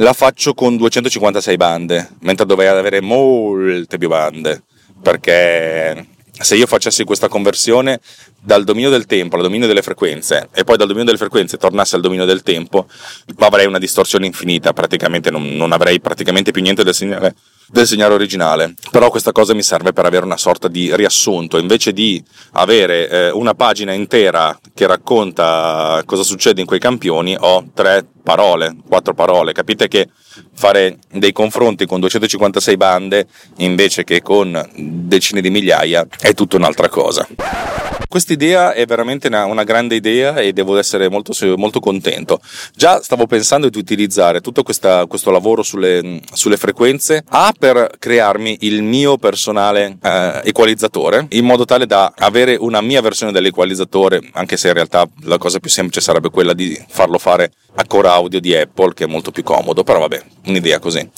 la 0.00 0.12
faccio 0.12 0.54
con 0.54 0.76
256 0.76 1.56
bande, 1.56 2.10
mentre 2.20 2.46
dovrei 2.46 2.68
avere 2.68 3.00
molte 3.00 3.98
più 3.98 4.08
bande 4.08 4.62
perché 5.00 6.06
se 6.40 6.56
io 6.56 6.66
facessi 6.66 7.04
questa 7.04 7.28
conversione 7.28 8.00
dal 8.40 8.64
dominio 8.64 8.90
del 8.90 9.06
tempo 9.06 9.36
al 9.36 9.42
dominio 9.42 9.66
delle 9.66 9.82
frequenze 9.82 10.48
e 10.52 10.64
poi 10.64 10.76
dal 10.76 10.86
dominio 10.86 11.04
delle 11.06 11.18
frequenze 11.18 11.56
tornassi 11.56 11.94
al 11.94 12.00
dominio 12.00 12.24
del 12.24 12.42
tempo, 12.42 12.86
avrei 13.38 13.66
una 13.66 13.78
distorsione 13.78 14.26
infinita, 14.26 14.72
praticamente 14.72 15.30
non, 15.30 15.56
non 15.56 15.72
avrei 15.72 16.00
praticamente 16.00 16.50
più 16.50 16.62
niente 16.62 16.84
del 16.84 16.94
segnale, 16.94 17.34
del 17.68 17.86
segnale 17.86 18.14
originale. 18.14 18.74
Però 18.90 19.10
questa 19.10 19.32
cosa 19.32 19.54
mi 19.54 19.62
serve 19.62 19.92
per 19.92 20.06
avere 20.06 20.24
una 20.24 20.36
sorta 20.36 20.68
di 20.68 20.94
riassunto, 20.94 21.58
invece 21.58 21.92
di 21.92 22.22
avere 22.52 23.08
eh, 23.08 23.30
una 23.30 23.54
pagina 23.54 23.92
intera 23.92 24.58
che 24.74 24.86
racconta 24.86 26.02
cosa 26.04 26.22
succede 26.22 26.60
in 26.60 26.66
quei 26.66 26.80
campioni, 26.80 27.36
ho 27.38 27.66
tre 27.74 28.04
parole, 28.22 28.76
quattro 28.86 29.14
parole. 29.14 29.52
Capite 29.52 29.88
che 29.88 30.08
fare 30.52 30.98
dei 31.10 31.32
confronti 31.32 31.86
con 31.86 32.00
256 32.00 32.76
bande 32.76 33.26
invece 33.56 34.04
che 34.04 34.22
con 34.22 34.68
decine 34.74 35.40
di 35.40 35.50
migliaia 35.50 36.06
è 36.20 36.34
tutta 36.34 36.56
un'altra 36.56 36.88
cosa. 36.88 37.26
Questa 38.08 38.32
idea 38.32 38.72
è 38.72 38.86
veramente 38.86 39.26
una, 39.26 39.44
una, 39.44 39.64
grande 39.64 39.94
idea 39.94 40.36
e 40.36 40.54
devo 40.54 40.78
essere 40.78 41.10
molto, 41.10 41.34
molto, 41.56 41.78
contento. 41.78 42.40
Già 42.74 43.02
stavo 43.02 43.26
pensando 43.26 43.68
di 43.68 43.76
utilizzare 43.76 44.40
tutto 44.40 44.62
questa, 44.62 45.04
questo 45.04 45.30
lavoro 45.30 45.62
sulle, 45.62 46.22
sulle, 46.32 46.56
frequenze 46.56 47.22
A 47.28 47.52
per 47.58 47.90
crearmi 47.98 48.58
il 48.60 48.82
mio 48.82 49.18
personale 49.18 49.98
eh, 50.00 50.40
equalizzatore 50.44 51.26
in 51.30 51.44
modo 51.44 51.64
tale 51.64 51.86
da 51.86 52.12
avere 52.16 52.56
una 52.58 52.80
mia 52.80 53.00
versione 53.00 53.32
dell'equalizzatore, 53.32 54.30
anche 54.32 54.56
se 54.56 54.68
in 54.68 54.74
realtà 54.74 55.06
la 55.22 55.38
cosa 55.38 55.58
più 55.58 55.70
semplice 55.70 56.00
sarebbe 56.00 56.30
quella 56.30 56.54
di 56.54 56.78
farlo 56.88 57.18
fare 57.18 57.50
a 57.74 57.86
core 57.86 58.08
audio 58.08 58.40
di 58.40 58.54
Apple, 58.54 58.94
che 58.94 59.04
è 59.04 59.06
molto 59.06 59.30
più 59.30 59.42
comodo, 59.42 59.82
però 59.84 59.98
vabbè, 60.00 60.22
un'idea 60.46 60.78
così. 60.78 61.08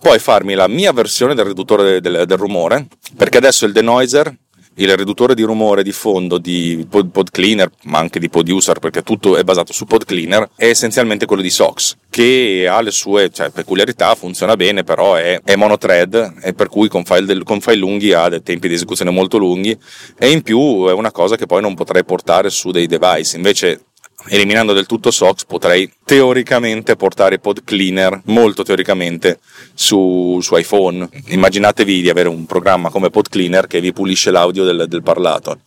Poi 0.00 0.18
farmi 0.18 0.54
la 0.54 0.68
mia 0.68 0.92
versione 0.92 1.34
del 1.34 1.44
riduttore 1.44 2.00
del, 2.00 2.24
del 2.26 2.38
rumore, 2.38 2.86
perché 3.16 3.38
adesso 3.38 3.66
il 3.66 3.72
denoiser 3.72 4.34
il 4.80 4.96
riduttore 4.96 5.34
di 5.34 5.42
rumore 5.42 5.82
di 5.82 5.92
fondo 5.92 6.38
di 6.38 6.86
pod, 6.88 7.10
pod, 7.10 7.30
cleaner, 7.30 7.70
ma 7.84 7.98
anche 7.98 8.18
di 8.18 8.28
producer, 8.28 8.78
perché 8.78 9.02
tutto 9.02 9.36
è 9.36 9.44
basato 9.44 9.72
su 9.72 9.84
pod 9.84 10.04
cleaner, 10.04 10.50
è 10.56 10.66
essenzialmente 10.66 11.26
quello 11.26 11.42
di 11.42 11.50
Sox, 11.50 11.96
che 12.08 12.66
ha 12.68 12.80
le 12.80 12.90
sue 12.90 13.30
cioè, 13.30 13.50
peculiarità, 13.50 14.14
funziona 14.14 14.56
bene, 14.56 14.82
però 14.82 15.14
è, 15.14 15.40
è 15.44 15.54
monothread 15.54 16.34
e 16.42 16.54
per 16.54 16.68
cui 16.68 16.88
con 16.88 17.04
file, 17.04 17.26
del, 17.26 17.42
con 17.42 17.60
file 17.60 17.76
lunghi 17.76 18.12
ha 18.12 18.28
dei 18.28 18.42
tempi 18.42 18.68
di 18.68 18.74
esecuzione 18.74 19.10
molto 19.10 19.36
lunghi 19.36 19.78
e 20.18 20.30
in 20.30 20.42
più 20.42 20.86
è 20.86 20.92
una 20.92 21.12
cosa 21.12 21.36
che 21.36 21.46
poi 21.46 21.60
non 21.60 21.74
potrei 21.74 22.04
portare 22.04 22.48
su 22.48 22.70
dei 22.70 22.86
device. 22.86 23.36
Invece 23.36 23.89
eliminando 24.28 24.72
del 24.72 24.86
tutto 24.86 25.10
SOX 25.10 25.44
potrei 25.44 25.90
teoricamente 26.04 26.96
portare 26.96 27.38
Pod 27.38 27.64
Cleaner, 27.64 28.20
molto 28.26 28.62
teoricamente, 28.62 29.40
su, 29.74 30.38
su, 30.42 30.56
iPhone. 30.56 31.08
Immaginatevi 31.28 32.02
di 32.02 32.10
avere 32.10 32.28
un 32.28 32.46
programma 32.46 32.90
come 32.90 33.10
Pod 33.10 33.28
Cleaner 33.28 33.66
che 33.66 33.80
vi 33.80 33.92
pulisce 33.92 34.30
l'audio 34.30 34.64
del, 34.64 34.86
del 34.88 35.02
parlato. 35.02 35.60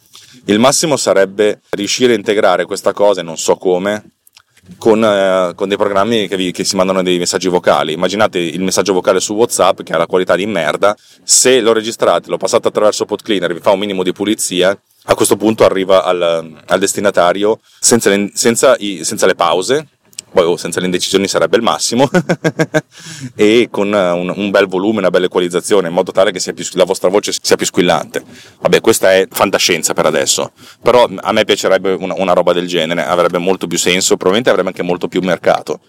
Il 0.45 0.59
massimo 0.59 0.97
sarebbe 0.97 1.61
riuscire 1.71 2.13
a 2.13 2.17
integrare 2.17 2.65
questa 2.65 2.91
cosa, 2.91 3.21
non 3.21 3.37
so 3.37 3.55
come, 3.55 4.03
con, 4.77 5.03
eh, 5.03 5.53
con, 5.55 5.67
dei 5.67 5.77
programmi 5.77 6.27
che, 6.27 6.35
vi, 6.35 6.51
che, 6.51 6.63
si 6.63 6.75
mandano 6.75 7.01
dei 7.01 7.17
messaggi 7.17 7.47
vocali. 7.47 7.93
Immaginate 7.93 8.39
il 8.39 8.61
messaggio 8.61 8.93
vocale 8.93 9.19
su 9.19 9.33
WhatsApp 9.33 9.81
che 9.81 9.93
ha 9.93 9.97
la 9.97 10.07
qualità 10.07 10.35
di 10.35 10.45
merda. 10.45 10.95
Se 11.23 11.59
lo 11.61 11.73
registrate, 11.73 12.29
lo 12.29 12.37
passate 12.37 12.67
attraverso 12.67 13.05
Pod 13.05 13.21
Cleaner, 13.21 13.53
vi 13.53 13.61
fa 13.61 13.71
un 13.71 13.79
minimo 13.79 14.03
di 14.03 14.11
pulizia, 14.11 14.77
a 15.05 15.15
questo 15.15 15.35
punto 15.35 15.65
arriva 15.65 16.03
al, 16.03 16.61
al 16.65 16.79
destinatario 16.79 17.59
senza 17.79 18.09
le, 18.09 18.31
senza, 18.33 18.75
i, 18.79 19.03
senza 19.03 19.25
le 19.25 19.35
pause, 19.35 19.87
poi 20.33 20.45
oh, 20.45 20.57
senza 20.57 20.79
le 20.79 20.85
indecisioni 20.85 21.27
sarebbe 21.27 21.57
il 21.57 21.63
massimo, 21.63 22.09
e 23.35 23.67
con 23.69 23.93
un, 23.93 24.33
un, 24.35 24.49
bel 24.49 24.67
volume, 24.67 24.99
una 24.99 25.11
bella 25.11 25.27
equalizzazione, 25.27 25.89
in 25.89 25.93
modo 25.93 26.11
tale 26.11 26.31
che 26.31 26.53
più, 26.53 26.65
la 26.73 26.85
vostra 26.85 27.09
voce 27.09 27.33
sia 27.39 27.55
più 27.55 27.65
squillante. 27.65 28.23
Vabbè, 28.61 28.81
questa 28.81 29.13
è 29.13 29.27
fantascienza 29.29 29.93
per 29.93 30.07
adesso, 30.07 30.51
però 30.81 31.07
a 31.15 31.31
me 31.31 31.45
piacerebbe 31.45 31.93
una, 31.93 32.15
una 32.17 32.33
roba 32.33 32.53
del 32.53 32.67
genere, 32.67 33.05
avrebbe 33.05 33.37
molto 33.37 33.67
più 33.67 33.77
senso, 33.77 34.15
probabilmente 34.15 34.49
avrebbe 34.49 34.69
anche 34.69 34.83
molto 34.83 35.07
più 35.07 35.21
mercato. 35.21 35.81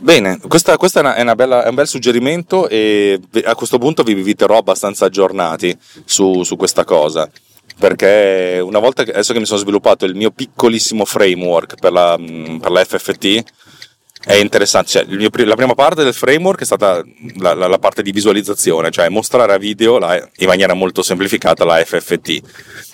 Bene, 0.00 0.38
questa 0.46 0.74
è, 0.74 0.98
una, 0.98 1.14
è, 1.14 1.22
una 1.22 1.64
è, 1.64 1.68
un 1.68 1.74
bel 1.74 1.88
suggerimento 1.88 2.68
e 2.68 3.18
a 3.44 3.54
questo 3.54 3.78
punto 3.78 4.02
vi, 4.02 4.14
vi 4.14 4.34
terrò 4.34 4.58
abbastanza 4.58 5.06
aggiornati 5.06 5.74
su, 6.04 6.42
su 6.42 6.56
questa 6.56 6.84
cosa 6.84 7.30
perché 7.78 8.60
una 8.62 8.78
volta 8.78 9.04
che, 9.04 9.10
adesso 9.10 9.32
che 9.32 9.40
mi 9.40 9.46
sono 9.46 9.58
sviluppato 9.58 10.04
il 10.04 10.14
mio 10.14 10.30
piccolissimo 10.30 11.04
framework 11.04 11.76
per 11.76 11.92
la, 11.92 12.16
mm, 12.18 12.58
per 12.58 12.70
la 12.70 12.84
FFT 12.84 13.42
è 14.26 14.34
interessante, 14.34 14.88
cioè, 14.88 15.04
mio, 15.06 15.28
la 15.44 15.54
prima 15.54 15.74
parte 15.74 16.02
del 16.02 16.14
framework 16.14 16.60
è 16.60 16.64
stata 16.64 17.04
la, 17.36 17.52
la, 17.52 17.66
la 17.66 17.78
parte 17.78 18.00
di 18.02 18.10
visualizzazione, 18.10 18.90
cioè 18.90 19.10
mostrare 19.10 19.52
a 19.52 19.58
video 19.58 19.98
la, 19.98 20.16
in 20.16 20.46
maniera 20.46 20.72
molto 20.72 21.02
semplificata 21.02 21.64
la 21.64 21.84
FFT. 21.84 22.40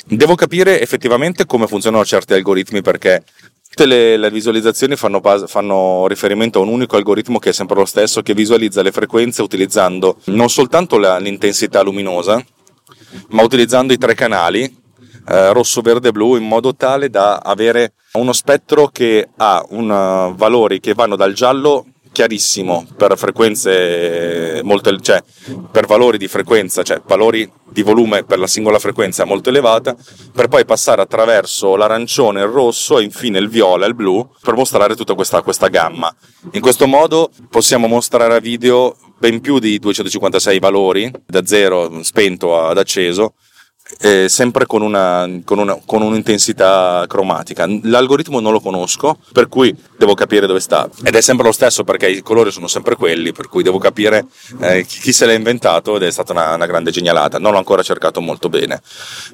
Devo 0.06 0.34
capire 0.34 0.80
effettivamente 0.80 1.46
come 1.46 1.68
funzionano 1.68 2.04
certi 2.04 2.34
algoritmi 2.34 2.82
perché 2.82 3.22
tutte 3.68 3.87
le, 3.87 4.16
le 4.16 4.30
visualizzazioni 4.30 4.96
fanno, 4.96 5.20
fanno, 5.46 6.08
riferimento 6.08 6.58
a 6.58 6.62
un 6.62 6.68
unico 6.68 6.96
algoritmo 6.96 7.38
che 7.38 7.50
è 7.50 7.52
sempre 7.52 7.76
lo 7.76 7.84
stesso, 7.84 8.22
che 8.22 8.34
visualizza 8.34 8.82
le 8.82 8.90
frequenze 8.90 9.42
utilizzando 9.42 10.16
non 10.25 10.50
soltanto 10.50 10.99
l'intensità 10.99 11.80
luminosa, 11.82 12.44
ma 13.31 13.43
utilizzando 13.43 13.93
i 13.93 13.99
tre 13.99 14.14
canali 14.14 14.79
eh, 15.29 15.52
rosso, 15.52 15.81
verde 15.81 16.09
e 16.09 16.12
blu 16.12 16.37
in 16.37 16.45
modo 16.45 16.75
tale 16.75 17.11
da 17.11 17.38
avere 17.38 17.95
uno 18.12 18.33
spettro 18.33 18.88
che 18.88 19.29
ha 19.37 19.64
un, 19.71 19.90
uh, 19.90 20.35
valori 20.35 20.81
che 20.81 20.95
vanno 20.95 21.14
dal 21.14 21.33
giallo 21.33 21.87
chiarissimo 22.12 22.87
per 22.97 23.17
frequenze 23.17 24.61
molto 24.64 24.99
cioè 25.00 25.23
per 25.71 25.87
valori 25.87 26.19
di 26.19 26.29
frequenza, 26.29 26.83
cioè 26.83 27.00
valori 27.07 27.50
di 27.71 27.83
volume 27.83 28.25
per 28.25 28.38
la 28.38 28.47
singola 28.47 28.79
frequenza 28.79 29.25
molto 29.25 29.49
elevata, 29.49 29.97
per 30.33 30.49
poi 30.49 30.64
passare 30.64 31.02
attraverso 31.02 31.76
l'arancione, 31.76 32.40
il 32.40 32.49
rosso 32.49 32.99
e 32.99 33.05
infine 33.05 33.38
il 33.38 33.49
viola 33.49 33.85
e 33.85 33.88
il 33.88 33.95
blu 33.95 34.29
per 34.43 34.55
mostrare 34.55 34.97
tutta 34.97 35.14
questa, 35.14 35.43
questa 35.43 35.69
gamma. 35.69 36.14
In 36.52 36.61
questo 36.61 36.87
modo 36.87 37.31
possiamo 37.49 37.87
mostrare 37.87 38.35
a 38.35 38.40
video 38.40 38.97
ben 39.19 39.40
più 39.40 39.59
di 39.59 39.79
256 39.79 40.59
valori, 40.59 41.11
da 41.26 41.45
zero 41.45 42.02
spento 42.02 42.59
ad 42.59 42.79
acceso, 42.79 43.35
eh, 44.00 44.28
sempre 44.28 44.66
con, 44.66 44.82
una, 44.82 45.28
con, 45.44 45.59
una, 45.59 45.78
con, 45.85 46.02
un'intensità 46.02 47.04
cromatica. 47.09 47.66
L'algoritmo 47.82 48.40
non 48.40 48.52
lo 48.52 48.61
conosco, 48.61 49.18
per 49.32 49.49
cui 49.49 49.75
devo 49.97 50.14
capire 50.14 50.47
dove 50.47 50.61
sta. 50.61 50.88
Ed 51.04 51.14
è 51.14 51.20
sempre 51.20 51.47
lo 51.47 51.52
stesso 51.52 51.85
perché 51.85 52.09
i 52.09 52.23
colori 52.23 52.50
sono 52.50 52.66
sempre 52.66 52.97
quelli, 52.97 53.32
per 53.32 53.49
cui 53.49 53.62
devo 53.62 53.78
capire 53.78 54.26
eh, 54.61 54.85
chi 54.85 55.12
se 55.12 55.26
l'ha 55.26 55.32
inventato 55.32 55.97
ed 55.97 56.02
è 56.02 56.11
stata 56.11 56.32
una, 56.32 56.54
una, 56.54 56.66
grande 56.66 56.90
genialata. 56.90 57.38
Non 57.38 57.52
l'ho 57.52 57.59
ancora 57.59 57.82
cercato 57.82 58.20
molto 58.20 58.49
bene. 58.49 58.80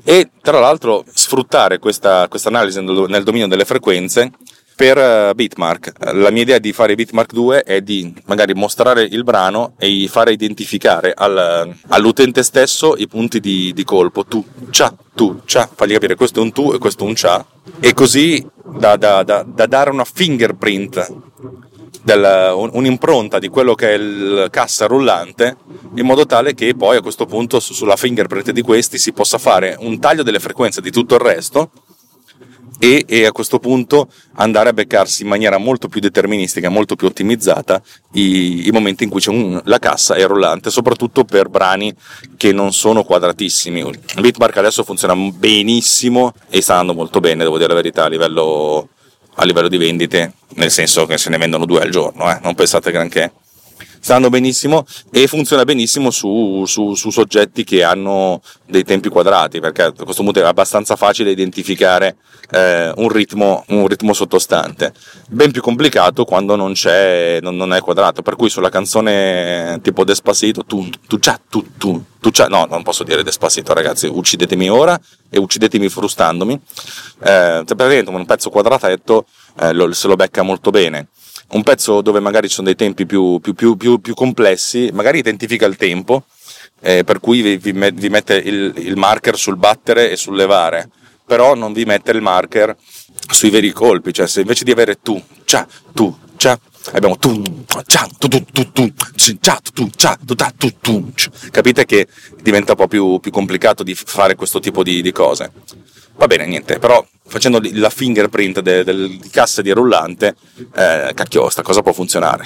E 0.04 0.30
tra 0.40 0.58
l'altro 0.58 1.04
sfruttare 1.12 1.78
questa, 1.78 2.28
analisi 2.44 2.80
nel 2.80 3.25
dominio 3.25 3.48
delle 3.48 3.64
frequenze 3.64 4.32
per 4.76 4.99
eh, 4.99 5.33
Bitmark. 5.35 5.92
La 6.12 6.30
mia 6.30 6.42
idea 6.42 6.59
di 6.59 6.73
fare 6.73 6.95
Bitmark 6.95 7.33
2 7.33 7.62
è 7.62 7.80
di 7.80 8.14
magari 8.26 8.52
mostrare 8.52 9.02
il 9.02 9.25
brano 9.25 9.73
e 9.78 10.06
fare 10.09 10.33
identificare 10.33 11.14
al, 11.16 11.75
all'utente 11.88 12.42
stesso 12.42 12.95
i 12.97 13.09
punti 13.09 13.40
di, 13.40 13.73
di 13.73 13.85
colpo, 13.85 14.25
tu, 14.26 14.45
cia, 14.71 14.95
tu, 15.14 15.40
cia, 15.47 15.68
fargli 15.75 15.95
capire 15.95 16.14
questo 16.14 16.40
è 16.40 16.42
un 16.42 16.52
tu 16.52 16.73
e 16.75 16.78
questo 16.78 17.04
è 17.04 17.09
un 17.09 17.14
cia, 17.14 17.45
e 17.80 17.95
così 17.95 18.47
da, 18.78 18.97
da, 18.97 19.23
da, 19.23 19.42
da 19.42 19.66
dare 19.66 19.90
una 19.90 20.04
fingerprint 20.04 21.14
del, 22.02 22.52
un'impronta 22.54 23.38
di 23.38 23.49
quello 23.49 23.75
che 23.75 23.88
è 23.88 23.95
il 23.95 24.49
cassa 24.50 24.87
rullante 24.87 25.56
in 25.97 26.04
modo 26.04 26.26
tale 26.26 26.54
che 26.54 26.75
poi 26.76 26.99
a 26.99 27.00
questo 27.00 27.26
punto 27.26 27.59
sulla 27.59 27.97
fingerprint 27.97 28.50
di 28.52 28.62
questi 28.62 28.99
si 28.99 29.12
possa 29.12 29.38
fare 29.38 29.75
un 29.80 29.99
taglio 29.99 30.23
delle 30.23 30.38
frequenze 30.38 30.80
di 30.80 30.92
tutto 30.92 31.14
il 31.14 31.21
resto 31.21 31.71
e, 32.78 33.04
e, 33.06 33.25
a 33.25 33.33
questo 33.33 33.59
punto 33.59 34.09
andare 34.35 34.68
a 34.68 34.73
beccarsi 34.73 35.23
in 35.23 35.28
maniera 35.28 35.59
molto 35.59 35.88
più 35.88 36.00
deterministica, 36.00 36.68
molto 36.68 36.97
più 36.97 37.06
ottimizzata 37.06 37.80
i, 38.12 38.66
i 38.66 38.71
momenti 38.71 39.04
in 39.04 39.11
cui 39.11 39.21
c'è 39.21 39.30
un, 39.30 39.61
la 39.64 39.78
cassa 39.78 40.14
è 40.14 40.26
rollante, 40.26 40.71
soprattutto 40.71 41.25
per 41.25 41.49
brani 41.49 41.95
che 42.37 42.52
non 42.52 42.73
sono 42.73 43.04
quadratissimi. 43.04 43.85
Bitmark 44.21 44.56
adesso 44.59 44.85
funziona 44.85 45.14
benissimo 45.14 46.35
e 46.49 46.61
sta 46.61 46.75
andando 46.75 46.95
molto 46.95 47.21
bene, 47.21 47.45
devo 47.45 47.56
dire 47.56 47.68
la 47.68 47.75
verità, 47.75 48.04
a 48.04 48.09
livello, 48.09 48.88
a 49.35 49.45
livello 49.45 49.68
di 49.68 49.78
vendite, 49.78 50.35
nel 50.54 50.71
senso 50.71 51.06
che 51.06 51.18
se 51.18 51.30
ne 51.30 51.38
vendono 51.38 51.64
due 51.64 51.80
al 51.80 51.90
giorno, 51.90 52.30
eh? 52.30 52.38
non 52.42 52.54
pensate 52.54 52.90
granché 52.90 53.33
stanno 54.06 54.30
benissimo 54.30 54.86
e 55.10 55.26
funziona 55.26 55.64
benissimo 55.64 56.12
su, 56.12 56.62
su, 56.64 56.94
su, 56.94 57.10
soggetti 57.10 57.64
che 57.64 57.82
hanno 57.82 58.40
dei 58.64 58.84
tempi 58.84 59.08
quadrati, 59.08 59.58
perché 59.58 59.82
a 59.82 59.90
questo 59.90 60.22
punto 60.22 60.38
è 60.38 60.44
abbastanza 60.44 60.94
facile 60.94 61.32
identificare 61.32 62.14
eh, 62.52 62.92
un, 62.94 63.08
ritmo, 63.08 63.64
un, 63.70 63.88
ritmo, 63.88 64.12
sottostante. 64.12 64.92
Ben 65.28 65.50
più 65.50 65.60
complicato 65.60 66.25
quando 66.25 66.54
non, 66.54 66.72
c'è, 66.72 67.40
non, 67.42 67.56
non, 67.56 67.75
è 67.75 67.80
quadrato, 67.80 68.22
per 68.22 68.36
cui 68.36 68.48
sulla 68.48 68.68
canzone 68.68 69.80
tipo 69.82 70.04
Despacito, 70.04 70.64
tu, 70.64 70.88
tu, 71.08 71.18
tu, 71.18 71.32
tu, 71.48 71.66
tu, 71.76 72.04
tu 72.20 72.30
no, 72.46 72.64
non 72.70 72.84
posso 72.84 73.02
dire 73.02 73.25
Despacito 73.25 73.75
ragazzi, 73.75 74.06
uccidetemi 74.06 74.70
ora 74.70 74.96
e 75.28 75.36
uccidetemi 75.36 75.88
frustandomi, 75.88 76.54
eh, 76.54 77.62
praticamente 77.66 78.10
un 78.10 78.25
pezzo 78.25 78.50
quadratetto 78.50 79.26
eh, 79.58 79.72
lo, 79.72 79.92
se 79.92 80.06
lo 80.06 80.14
becca 80.14 80.42
molto 80.42 80.70
bene 80.70 81.08
un 81.48 81.62
pezzo 81.62 82.00
dove 82.00 82.20
magari 82.20 82.48
ci 82.48 82.54
sono 82.54 82.66
dei 82.66 82.76
tempi 82.76 83.06
più, 83.06 83.40
più, 83.40 83.76
più, 83.76 84.00
più 84.00 84.14
complessi, 84.14 84.90
magari 84.92 85.18
identifica 85.18 85.66
il 85.66 85.76
tempo, 85.76 86.24
eh, 86.80 87.04
per 87.04 87.20
cui 87.20 87.40
vi, 87.40 87.56
vi, 87.56 87.72
vi 87.72 88.08
mette 88.08 88.34
il, 88.34 88.72
il, 88.76 88.96
marker 88.96 89.36
sul 89.36 89.56
battere 89.56 90.10
e 90.10 90.16
sul 90.16 90.36
levare, 90.36 90.90
però 91.24 91.54
non 91.54 91.72
vi 91.72 91.84
mette 91.84 92.10
il 92.10 92.20
marker 92.20 92.76
sui 93.30 93.50
veri 93.50 93.70
colpi, 93.72 94.12
cioè 94.12 94.26
se 94.26 94.40
invece 94.40 94.64
di 94.64 94.72
avere 94.72 95.00
tu, 95.00 95.20
cia, 95.44 95.66
tu, 95.92 96.14
cia, 96.36 96.58
abbiamo 96.92 97.16
capite 101.50 101.84
che 101.84 102.06
diventa 102.40 102.72
un 102.72 102.78
po' 102.78 102.88
più, 102.88 103.18
più 103.20 103.30
complicato 103.30 103.82
di 103.82 103.94
fare 103.94 104.34
questo 104.34 104.60
tipo 104.60 104.82
di, 104.82 105.02
di 105.02 105.12
cose. 105.12 105.52
Va 106.16 106.26
bene, 106.26 106.46
niente, 106.46 106.78
però 106.78 107.04
facendo 107.26 107.60
la 107.74 107.90
fingerprint 107.90 108.60
del, 108.60 108.84
del, 108.84 109.18
di 109.18 109.28
cassa 109.28 109.60
di 109.60 109.70
rullante, 109.70 110.34
eh, 110.74 111.12
cacchio, 111.14 111.50
sta 111.50 111.62
cosa 111.62 111.82
può 111.82 111.92
funzionare. 111.92 112.44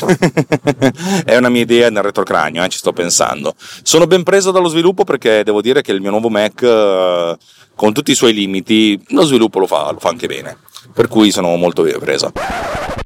è 1.24 1.36
una 1.36 1.48
mia 1.48 1.62
idea 1.62 1.88
nel 1.88 2.02
retrocranio, 2.02 2.64
eh, 2.64 2.68
ci 2.68 2.78
sto 2.78 2.92
pensando. 2.92 3.54
Sono 3.82 4.06
ben 4.06 4.24
preso 4.24 4.50
dallo 4.50 4.68
sviluppo 4.68 5.04
perché 5.04 5.44
devo 5.44 5.60
dire 5.60 5.82
che 5.82 5.92
il 5.92 6.00
mio 6.00 6.10
nuovo 6.10 6.30
Mac, 6.30 6.62
eh, 6.62 7.36
con 7.76 7.92
tutti 7.92 8.10
i 8.10 8.16
suoi 8.16 8.32
limiti, 8.32 9.00
lo 9.10 9.22
sviluppo 9.22 9.60
lo 9.60 9.66
fa, 9.66 9.92
lo 9.92 10.00
fa 10.00 10.08
anche 10.08 10.26
bene. 10.26 10.56
Per 10.92 11.08
cui 11.08 11.30
sono 11.30 11.54
molto 11.56 11.82
preso. 11.98 12.32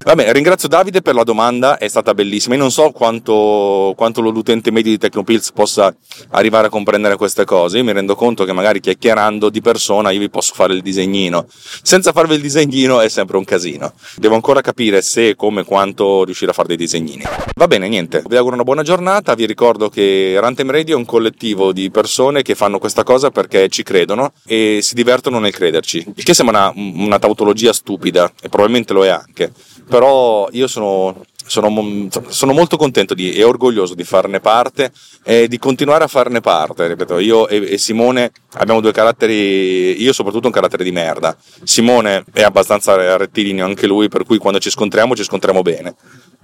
Vabbè, 0.04 0.32
ringrazio 0.32 0.68
Davide 0.68 1.00
per 1.00 1.14
la 1.14 1.24
domanda, 1.24 1.78
è 1.78 1.88
stata 1.88 2.12
bellissima. 2.12 2.54
Io 2.56 2.60
non 2.60 2.70
so 2.70 2.90
quanto, 2.90 3.94
quanto 3.96 4.20
l'utente 4.20 4.70
medio 4.70 4.90
di 4.90 4.98
Tecnopills 4.98 5.52
possa 5.52 5.94
arrivare 6.32 6.66
a 6.66 6.70
comprendere 6.70 7.16
queste 7.16 7.46
cose. 7.46 7.78
Io 7.78 7.84
mi 7.84 7.92
rendo 7.92 8.14
conto 8.14 8.44
che 8.44 8.52
magari 8.52 8.80
chiacchierando 8.80 9.48
di 9.48 9.62
persona 9.62 10.10
io 10.10 10.20
vi 10.20 10.28
posso 10.28 10.52
fare 10.54 10.74
il 10.74 10.82
disegnino. 10.82 11.46
Senza 11.48 12.12
farvi 12.12 12.34
il 12.34 12.42
disegnino 12.42 13.00
è 13.00 13.08
sempre 13.08 13.38
un 13.38 13.44
casino. 13.44 13.94
Devo 14.16 14.34
ancora 14.34 14.60
capire 14.60 15.00
se, 15.00 15.36
come, 15.36 15.64
quanto 15.64 16.24
riuscire 16.24 16.50
a 16.50 16.54
fare 16.54 16.68
dei 16.68 16.76
disegnini. 16.76 17.22
Va 17.54 17.66
bene, 17.66 17.88
niente. 17.88 18.22
Vi 18.26 18.36
auguro 18.36 18.56
una 18.56 18.64
buona 18.64 18.82
giornata. 18.82 19.34
Vi 19.34 19.46
ricordo 19.46 19.88
che 19.88 20.36
Runtime 20.38 20.70
Radio 20.70 20.96
è 20.96 20.98
un 20.98 21.06
collettivo 21.06 21.72
di 21.72 21.90
persone 21.90 22.42
che 22.42 22.54
fanno 22.54 22.78
questa 22.78 23.04
cosa 23.04 23.30
perché 23.30 23.70
ci 23.70 23.82
credono 23.82 24.32
e 24.44 24.80
si 24.82 24.94
divertono 24.94 25.38
nel 25.38 25.52
crederci. 25.52 26.04
Il 26.14 26.24
che 26.24 26.34
sembra 26.34 26.70
una, 26.74 27.04
una 27.06 27.18
tautologia 27.18 27.72
stupida, 27.74 28.32
e 28.40 28.48
probabilmente 28.48 28.94
lo 28.94 29.04
è 29.04 29.08
anche 29.08 29.52
però 29.88 30.48
io 30.52 30.66
sono, 30.66 31.24
sono, 31.44 32.08
sono 32.28 32.52
molto 32.52 32.76
contento 32.76 33.14
di, 33.14 33.32
e 33.32 33.44
orgoglioso 33.44 33.94
di 33.94 34.04
farne 34.04 34.40
parte 34.40 34.92
e 35.22 35.46
di 35.48 35.58
continuare 35.58 36.04
a 36.04 36.08
farne 36.08 36.40
parte. 36.40 36.86
Ripeto, 36.86 37.18
io 37.18 37.48
e, 37.48 37.72
e, 37.72 37.78
Simone 37.78 38.32
abbiamo 38.54 38.80
due 38.80 38.92
caratteri, 38.92 40.00
io 40.02 40.12
soprattutto 40.12 40.46
un 40.46 40.52
carattere 40.52 40.84
di 40.84 40.92
merda. 40.92 41.36
Simone 41.62 42.24
è 42.32 42.42
abbastanza 42.42 43.16
rettilineo 43.16 43.64
anche 43.64 43.86
lui, 43.86 44.08
per 44.08 44.24
cui 44.24 44.38
quando 44.38 44.58
ci 44.58 44.70
scontriamo 44.70 45.14
ci 45.14 45.24
scontriamo 45.24 45.62
bene. 45.62 45.94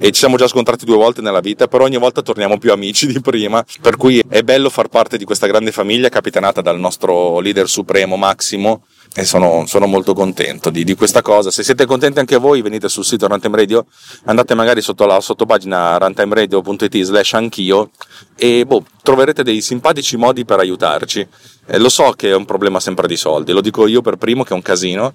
E 0.03 0.13
ci 0.13 0.21
siamo 0.21 0.37
già 0.37 0.49
scontrati 0.49 0.87
due 0.87 0.97
volte 0.97 1.21
nella 1.21 1.41
vita, 1.41 1.69
però 1.69 1.85
ogni 1.85 1.99
volta 1.99 2.23
torniamo 2.23 2.57
più 2.57 2.73
amici 2.73 3.07
di 3.07 3.21
prima. 3.21 3.65
Per 3.83 3.97
cui 3.97 4.23
è 4.29 4.43
bello 4.43 4.71
far 4.71 4.89
parte 4.89 5.19
di 5.19 5.25
questa 5.25 5.47
grande 5.47 5.73
famiglia 5.73 6.09
capitanata 6.09 6.63
dal 6.63 6.79
nostro 6.79 7.39
leader 7.41 7.69
supremo 7.69 8.17
Massimo 8.17 8.85
e 9.13 9.25
sono, 9.25 9.65
sono 9.67 9.87
molto 9.87 10.15
contento 10.15 10.71
di, 10.71 10.85
di, 10.85 10.95
questa 10.95 11.21
cosa. 11.21 11.51
Se 11.51 11.65
siete 11.65 11.85
contenti 11.85 12.21
anche 12.21 12.37
voi, 12.37 12.63
venite 12.63 12.89
sul 12.89 13.05
sito 13.05 13.27
Runtime 13.27 13.57
Radio, 13.57 13.87
andate 14.25 14.55
magari 14.55 14.81
sotto 14.81 15.05
la 15.05 15.21
sottopagina 15.21 15.99
runtimeradio.it 15.99 17.03
slash 17.03 17.33
anch'io 17.35 17.91
e 18.37 18.65
boh, 18.65 18.85
troverete 19.03 19.43
dei 19.43 19.61
simpatici 19.63 20.17
modi 20.17 20.45
per 20.45 20.61
aiutarci. 20.61 21.27
Eh, 21.67 21.79
lo 21.79 21.89
so 21.89 22.13
che 22.13 22.31
è 22.31 22.35
un 22.35 22.45
problema 22.45 22.79
sempre 22.79 23.09
di 23.09 23.17
soldi, 23.17 23.53
lo 23.53 23.61
dico 23.61 23.87
io 23.87 24.01
per 24.01 24.17
primo 24.17 24.45
che 24.45 24.51
è 24.51 24.55
un 24.57 24.63
casino, 24.63 25.15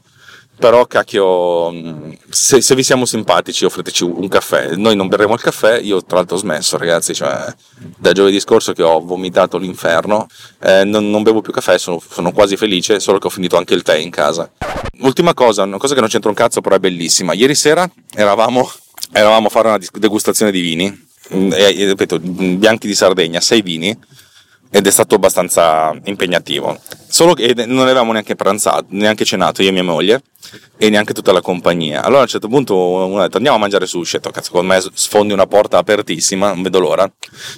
però 0.57 0.85
cacchio 0.85 1.71
mm, 1.71 2.11
se, 2.29 2.61
se, 2.61 2.75
vi 2.75 2.83
siamo 2.83 3.05
simpatici 3.05 3.65
offriteci 3.65 4.03
un 4.03 4.27
caffè. 4.27 4.75
Noi 4.75 4.95
non 4.95 5.07
berremo 5.07 5.33
il 5.33 5.41
caffè 5.41 5.79
io 5.79 6.03
tra 6.03 6.17
l'altro 6.17 6.35
ho 6.37 6.39
smesso 6.39 6.77
ragazzi 6.77 7.13
cioè 7.13 7.53
da 7.97 8.11
giovedì 8.13 8.39
scorso 8.39 8.73
che 8.73 8.83
ho 8.83 8.99
vomitato 9.01 9.57
l'inferno. 9.57 10.27
Eh, 10.61 10.83
non, 10.83 11.09
non, 11.09 11.23
bevo 11.23 11.41
più 11.41 11.51
caffè 11.51 11.77
sono, 11.77 12.01
sono, 12.07 12.31
quasi 12.31 12.57
felice 12.57 12.99
solo 12.99 13.19
che 13.19 13.27
ho 13.27 13.31
finito 13.31 13.57
anche 13.57 13.73
il 13.73 13.81
tè 13.81 13.95
in 13.95 14.09
casa. 14.09 14.49
Ultima 15.01 15.33
cosa 15.33 15.63
una 15.63 15.77
cosa 15.77 15.93
che 15.93 15.99
non 15.99 16.09
c'entra 16.09 16.29
un 16.29 16.35
cazzo 16.35 16.61
però 16.61 16.75
è 16.75 16.79
bellissima. 16.79 17.33
Ieri 17.33 17.55
sera 17.55 17.89
eravamo, 18.13 18.69
eravamo 19.11 19.47
a 19.47 19.49
fare 19.49 19.67
una 19.67 19.79
degustazione 19.93 20.51
di 20.51 20.61
vini. 20.61 21.03
Mm, 21.33 21.51
e, 21.53 21.71
ripeto 21.71 22.19
bianchi 22.19 22.85
di 22.85 22.93
Sardegna 22.93 23.41
sei 23.41 23.63
vini 23.63 23.97
ed 24.75 24.85
è 24.85 24.91
stato 24.91 25.15
abbastanza 25.15 25.97
impegnativo. 26.03 26.77
Solo 27.07 27.33
che 27.33 27.53
non 27.65 27.79
avevamo 27.79 28.11
neanche 28.11 28.35
pranzato, 28.35 28.87
neanche 28.89 29.23
cenato 29.23 29.61
io 29.61 29.69
e 29.69 29.71
mia 29.71 29.85
moglie 29.85 30.21
e 30.75 30.89
neanche 30.89 31.13
tutta 31.13 31.31
la 31.31 31.39
compagnia. 31.39 32.03
Allora 32.03 32.19
a 32.19 32.23
un 32.23 32.27
certo 32.27 32.49
punto 32.49 32.75
uno 32.75 33.19
ha 33.19 33.23
detto 33.23 33.37
andiamo 33.37 33.55
a 33.55 33.59
mangiare 33.61 33.85
sushi, 33.85 34.17
ho 34.17 34.19
detto 34.19 34.31
cazzo 34.31 34.51
con 34.51 34.65
me 34.65 34.83
sfondi 34.93 35.31
una 35.31 35.47
porta 35.47 35.77
apertissima, 35.77 36.51
non 36.51 36.61
vedo 36.61 36.79
l'ora. 36.79 37.09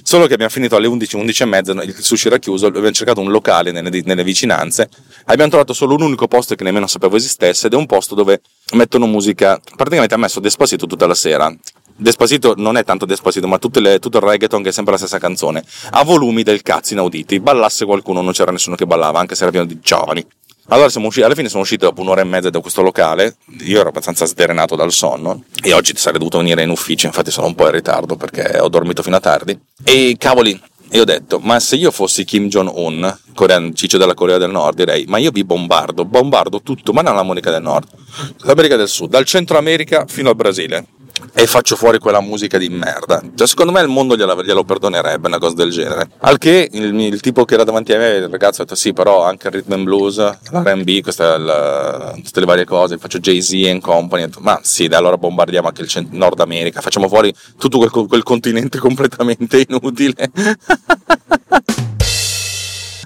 Solo 0.04 0.28
che 0.28 0.34
abbiamo 0.34 0.52
finito 0.52 0.76
alle 0.76 0.86
11, 0.86 1.16
11 1.16 1.42
e 1.42 1.46
mezza, 1.46 1.72
il 1.72 1.92
sushi 1.92 2.28
era 2.28 2.38
chiuso, 2.38 2.66
abbiamo 2.66 2.92
cercato 2.92 3.20
un 3.20 3.32
locale 3.32 3.72
nelle, 3.72 4.00
nelle 4.04 4.22
vicinanze, 4.22 4.88
abbiamo 5.24 5.50
trovato 5.50 5.72
solo 5.72 5.96
un 5.96 6.02
unico 6.02 6.28
posto 6.28 6.54
che 6.54 6.62
nemmeno 6.62 6.86
sapevo 6.86 7.16
esistesse 7.16 7.66
ed 7.66 7.72
è 7.72 7.76
un 7.76 7.86
posto 7.86 8.14
dove 8.14 8.42
mettono 8.74 9.06
musica, 9.06 9.60
praticamente 9.74 10.14
ha 10.14 10.18
messo 10.18 10.38
Despacito 10.38 10.86
tutta 10.86 11.08
la 11.08 11.16
sera. 11.16 11.52
Despacito 12.00 12.54
non 12.56 12.76
è 12.76 12.84
tanto 12.84 13.06
Despacito, 13.06 13.48
ma 13.48 13.58
le, 13.60 13.98
tutto 13.98 14.18
il 14.18 14.22
reggaeton 14.22 14.62
che 14.62 14.68
è 14.68 14.72
sempre 14.72 14.92
la 14.92 14.98
stessa 14.98 15.18
canzone, 15.18 15.64
a 15.90 16.04
volumi 16.04 16.44
del 16.44 16.62
cazzo 16.62 16.92
inauditi. 16.92 17.40
Ballasse 17.40 17.84
qualcuno, 17.84 18.22
non 18.22 18.32
c'era 18.32 18.52
nessuno 18.52 18.76
che 18.76 18.86
ballava, 18.86 19.18
anche 19.18 19.34
se 19.34 19.42
era 19.42 19.50
pieno 19.50 19.66
di 19.66 19.80
giovani. 19.80 20.24
Allora 20.68 20.90
siamo 20.90 21.08
usciti, 21.08 21.24
alla 21.24 21.34
fine 21.34 21.48
sono 21.48 21.62
uscito 21.62 21.86
dopo 21.86 22.02
un'ora 22.02 22.20
e 22.20 22.24
mezza 22.24 22.50
da 22.50 22.60
questo 22.60 22.82
locale, 22.82 23.38
io 23.62 23.80
ero 23.80 23.88
abbastanza 23.88 24.26
sdrenato 24.26 24.76
dal 24.76 24.92
sonno 24.92 25.44
e 25.60 25.72
oggi 25.72 25.96
sarei 25.96 26.18
dovuto 26.18 26.38
venire 26.38 26.62
in 26.62 26.68
ufficio, 26.68 27.06
infatti 27.06 27.32
sono 27.32 27.46
un 27.48 27.54
po' 27.54 27.64
in 27.64 27.72
ritardo 27.72 28.16
perché 28.16 28.58
ho 28.60 28.68
dormito 28.68 29.02
fino 29.02 29.16
a 29.16 29.20
tardi. 29.20 29.58
E 29.82 30.14
cavoli, 30.18 30.60
e 30.90 31.00
ho 31.00 31.04
detto, 31.04 31.40
ma 31.40 31.58
se 31.58 31.74
io 31.74 31.90
fossi 31.90 32.24
Kim 32.24 32.48
Jong-un, 32.48 33.18
coreano, 33.34 33.72
ciccio 33.72 33.98
della 33.98 34.14
Corea 34.14 34.38
del 34.38 34.50
Nord, 34.50 34.76
direi, 34.76 35.06
ma 35.08 35.18
io 35.18 35.30
vi 35.32 35.42
bombardo, 35.42 36.04
bombardo 36.04 36.60
tutto, 36.62 36.92
ma 36.92 37.00
non 37.00 37.16
l'America 37.16 37.50
del 37.50 37.62
Nord, 37.62 37.88
l'America 38.42 38.76
del 38.76 38.88
Sud, 38.88 39.08
dal 39.08 39.24
Centro 39.24 39.58
America 39.58 40.04
fino 40.06 40.28
al 40.28 40.36
Brasile 40.36 40.86
e 41.32 41.46
faccio 41.46 41.76
fuori 41.76 41.98
quella 41.98 42.20
musica 42.20 42.58
di 42.58 42.68
merda. 42.68 43.22
Cioè, 43.34 43.46
secondo 43.46 43.72
me 43.72 43.80
il 43.80 43.88
mondo 43.88 44.16
glielo, 44.16 44.42
glielo 44.42 44.64
perdonerebbe 44.64 45.28
una 45.28 45.38
cosa 45.38 45.54
del 45.54 45.70
genere. 45.70 46.08
Al 46.18 46.38
che 46.38 46.68
il, 46.72 46.98
il, 46.98 47.20
tipo 47.20 47.44
che 47.44 47.54
era 47.54 47.64
davanti 47.64 47.92
a 47.92 47.98
me, 47.98 48.08
il 48.08 48.28
ragazzo, 48.28 48.62
ha 48.62 48.64
detto: 48.64 48.76
Sì, 48.76 48.92
però 48.92 49.24
anche 49.24 49.48
il 49.48 49.54
rhythm 49.54 49.72
and 49.72 49.84
blues, 49.84 50.18
l'RB, 50.18 51.02
tutte 52.22 52.40
le 52.40 52.46
varie 52.46 52.64
cose. 52.64 52.98
Faccio 52.98 53.18
Jay-Z 53.18 53.52
e 53.52 53.80
company. 53.80 54.24
Detto, 54.24 54.40
Ma 54.40 54.60
sì, 54.62 54.88
dai, 54.88 54.98
allora 54.98 55.16
bombardiamo 55.16 55.68
anche 55.68 55.82
il 55.82 55.88
cent- 55.88 56.12
Nord 56.12 56.40
America, 56.40 56.80
facciamo 56.80 57.08
fuori 57.08 57.34
tutto 57.58 57.78
quel, 57.78 58.06
quel 58.06 58.22
continente 58.22 58.78
completamente 58.88 59.64
inutile. 59.66 60.30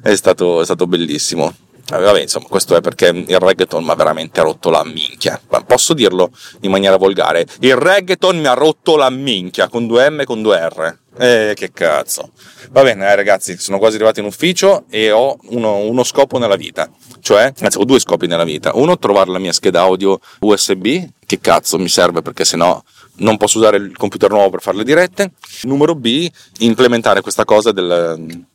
è, 0.02 0.14
stato, 0.16 0.60
è 0.60 0.64
stato 0.64 0.86
bellissimo. 0.86 1.52
Vabbè, 1.98 2.20
insomma, 2.22 2.46
questo 2.48 2.74
è 2.74 2.80
perché 2.80 3.08
il 3.08 3.38
reggaeton 3.38 3.84
mi 3.84 3.90
ha 3.90 3.94
veramente 3.94 4.40
rotto 4.40 4.70
la 4.70 4.82
minchia. 4.84 5.40
Posso 5.66 5.92
dirlo 5.92 6.30
in 6.60 6.70
maniera 6.70 6.96
volgare? 6.96 7.46
Il 7.60 7.76
reggaeton 7.76 8.38
mi 8.38 8.46
ha 8.46 8.54
rotto 8.54 8.96
la 8.96 9.10
minchia 9.10 9.68
con 9.68 9.86
due 9.86 10.08
M 10.08 10.20
e 10.20 10.24
con 10.24 10.40
due 10.40 10.68
R. 10.68 10.96
Eh, 11.18 11.52
che 11.54 11.70
cazzo. 11.72 12.30
Va 12.70 12.82
bene, 12.82 13.06
eh, 13.06 13.14
ragazzi, 13.14 13.58
sono 13.58 13.78
quasi 13.78 13.96
arrivato 13.96 14.20
in 14.20 14.26
ufficio 14.26 14.84
e 14.88 15.10
ho 15.10 15.36
uno, 15.50 15.76
uno, 15.76 16.02
scopo 16.04 16.38
nella 16.38 16.56
vita. 16.56 16.88
Cioè, 17.20 17.52
anzi, 17.60 17.76
ho 17.76 17.84
due 17.84 18.00
scopi 18.00 18.26
nella 18.26 18.44
vita. 18.44 18.70
Uno, 18.74 18.96
trovare 18.98 19.30
la 19.30 19.38
mia 19.38 19.52
scheda 19.52 19.82
audio 19.82 20.18
USB, 20.40 20.86
che 21.26 21.40
cazzo 21.40 21.78
mi 21.78 21.88
serve 21.88 22.22
perché 22.22 22.46
sennò 22.46 22.82
non 23.16 23.36
posso 23.36 23.58
usare 23.58 23.76
il 23.76 23.94
computer 23.94 24.30
nuovo 24.30 24.48
per 24.48 24.62
fare 24.62 24.78
le 24.78 24.84
dirette. 24.84 25.32
Numero 25.64 25.94
B, 25.94 26.30
implementare 26.60 27.20
questa 27.20 27.44
cosa 27.44 27.72
del, 27.72 28.46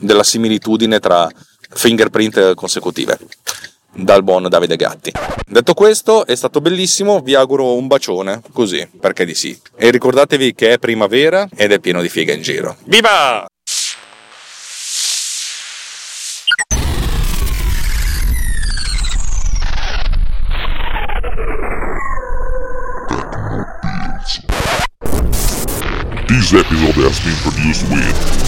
della 0.00 0.22
similitudine 0.22 0.98
tra 1.00 1.28
fingerprint 1.68 2.54
consecutive. 2.54 3.18
dal 3.92 4.22
buon 4.22 4.48
Davide 4.48 4.76
Gatti. 4.76 5.12
Detto 5.46 5.74
questo, 5.74 6.26
è 6.26 6.34
stato 6.34 6.60
bellissimo, 6.60 7.20
vi 7.20 7.34
auguro 7.34 7.74
un 7.74 7.86
bacione, 7.86 8.42
così, 8.52 8.86
perché 9.00 9.24
di 9.24 9.34
sì. 9.34 9.58
E 9.76 9.90
ricordatevi 9.90 10.54
che 10.54 10.72
è 10.72 10.78
primavera 10.78 11.48
ed 11.56 11.72
è 11.72 11.80
pieno 11.80 12.00
di 12.00 12.08
figa 12.08 12.32
in 12.32 12.42
giro. 12.42 12.76
Viva! 12.84 13.46
This 26.28 26.52
episode 26.52 26.94
has 27.04 27.18
been 27.20 27.34
produced 27.42 27.90
with 27.90 28.47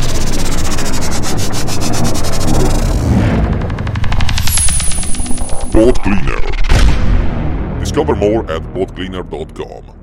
Boat 5.81 5.99
Cleaner. 6.03 7.81
Discover 7.81 8.15
more 8.17 8.43
at 8.51 8.61
boatcleaner.com. 8.75 10.00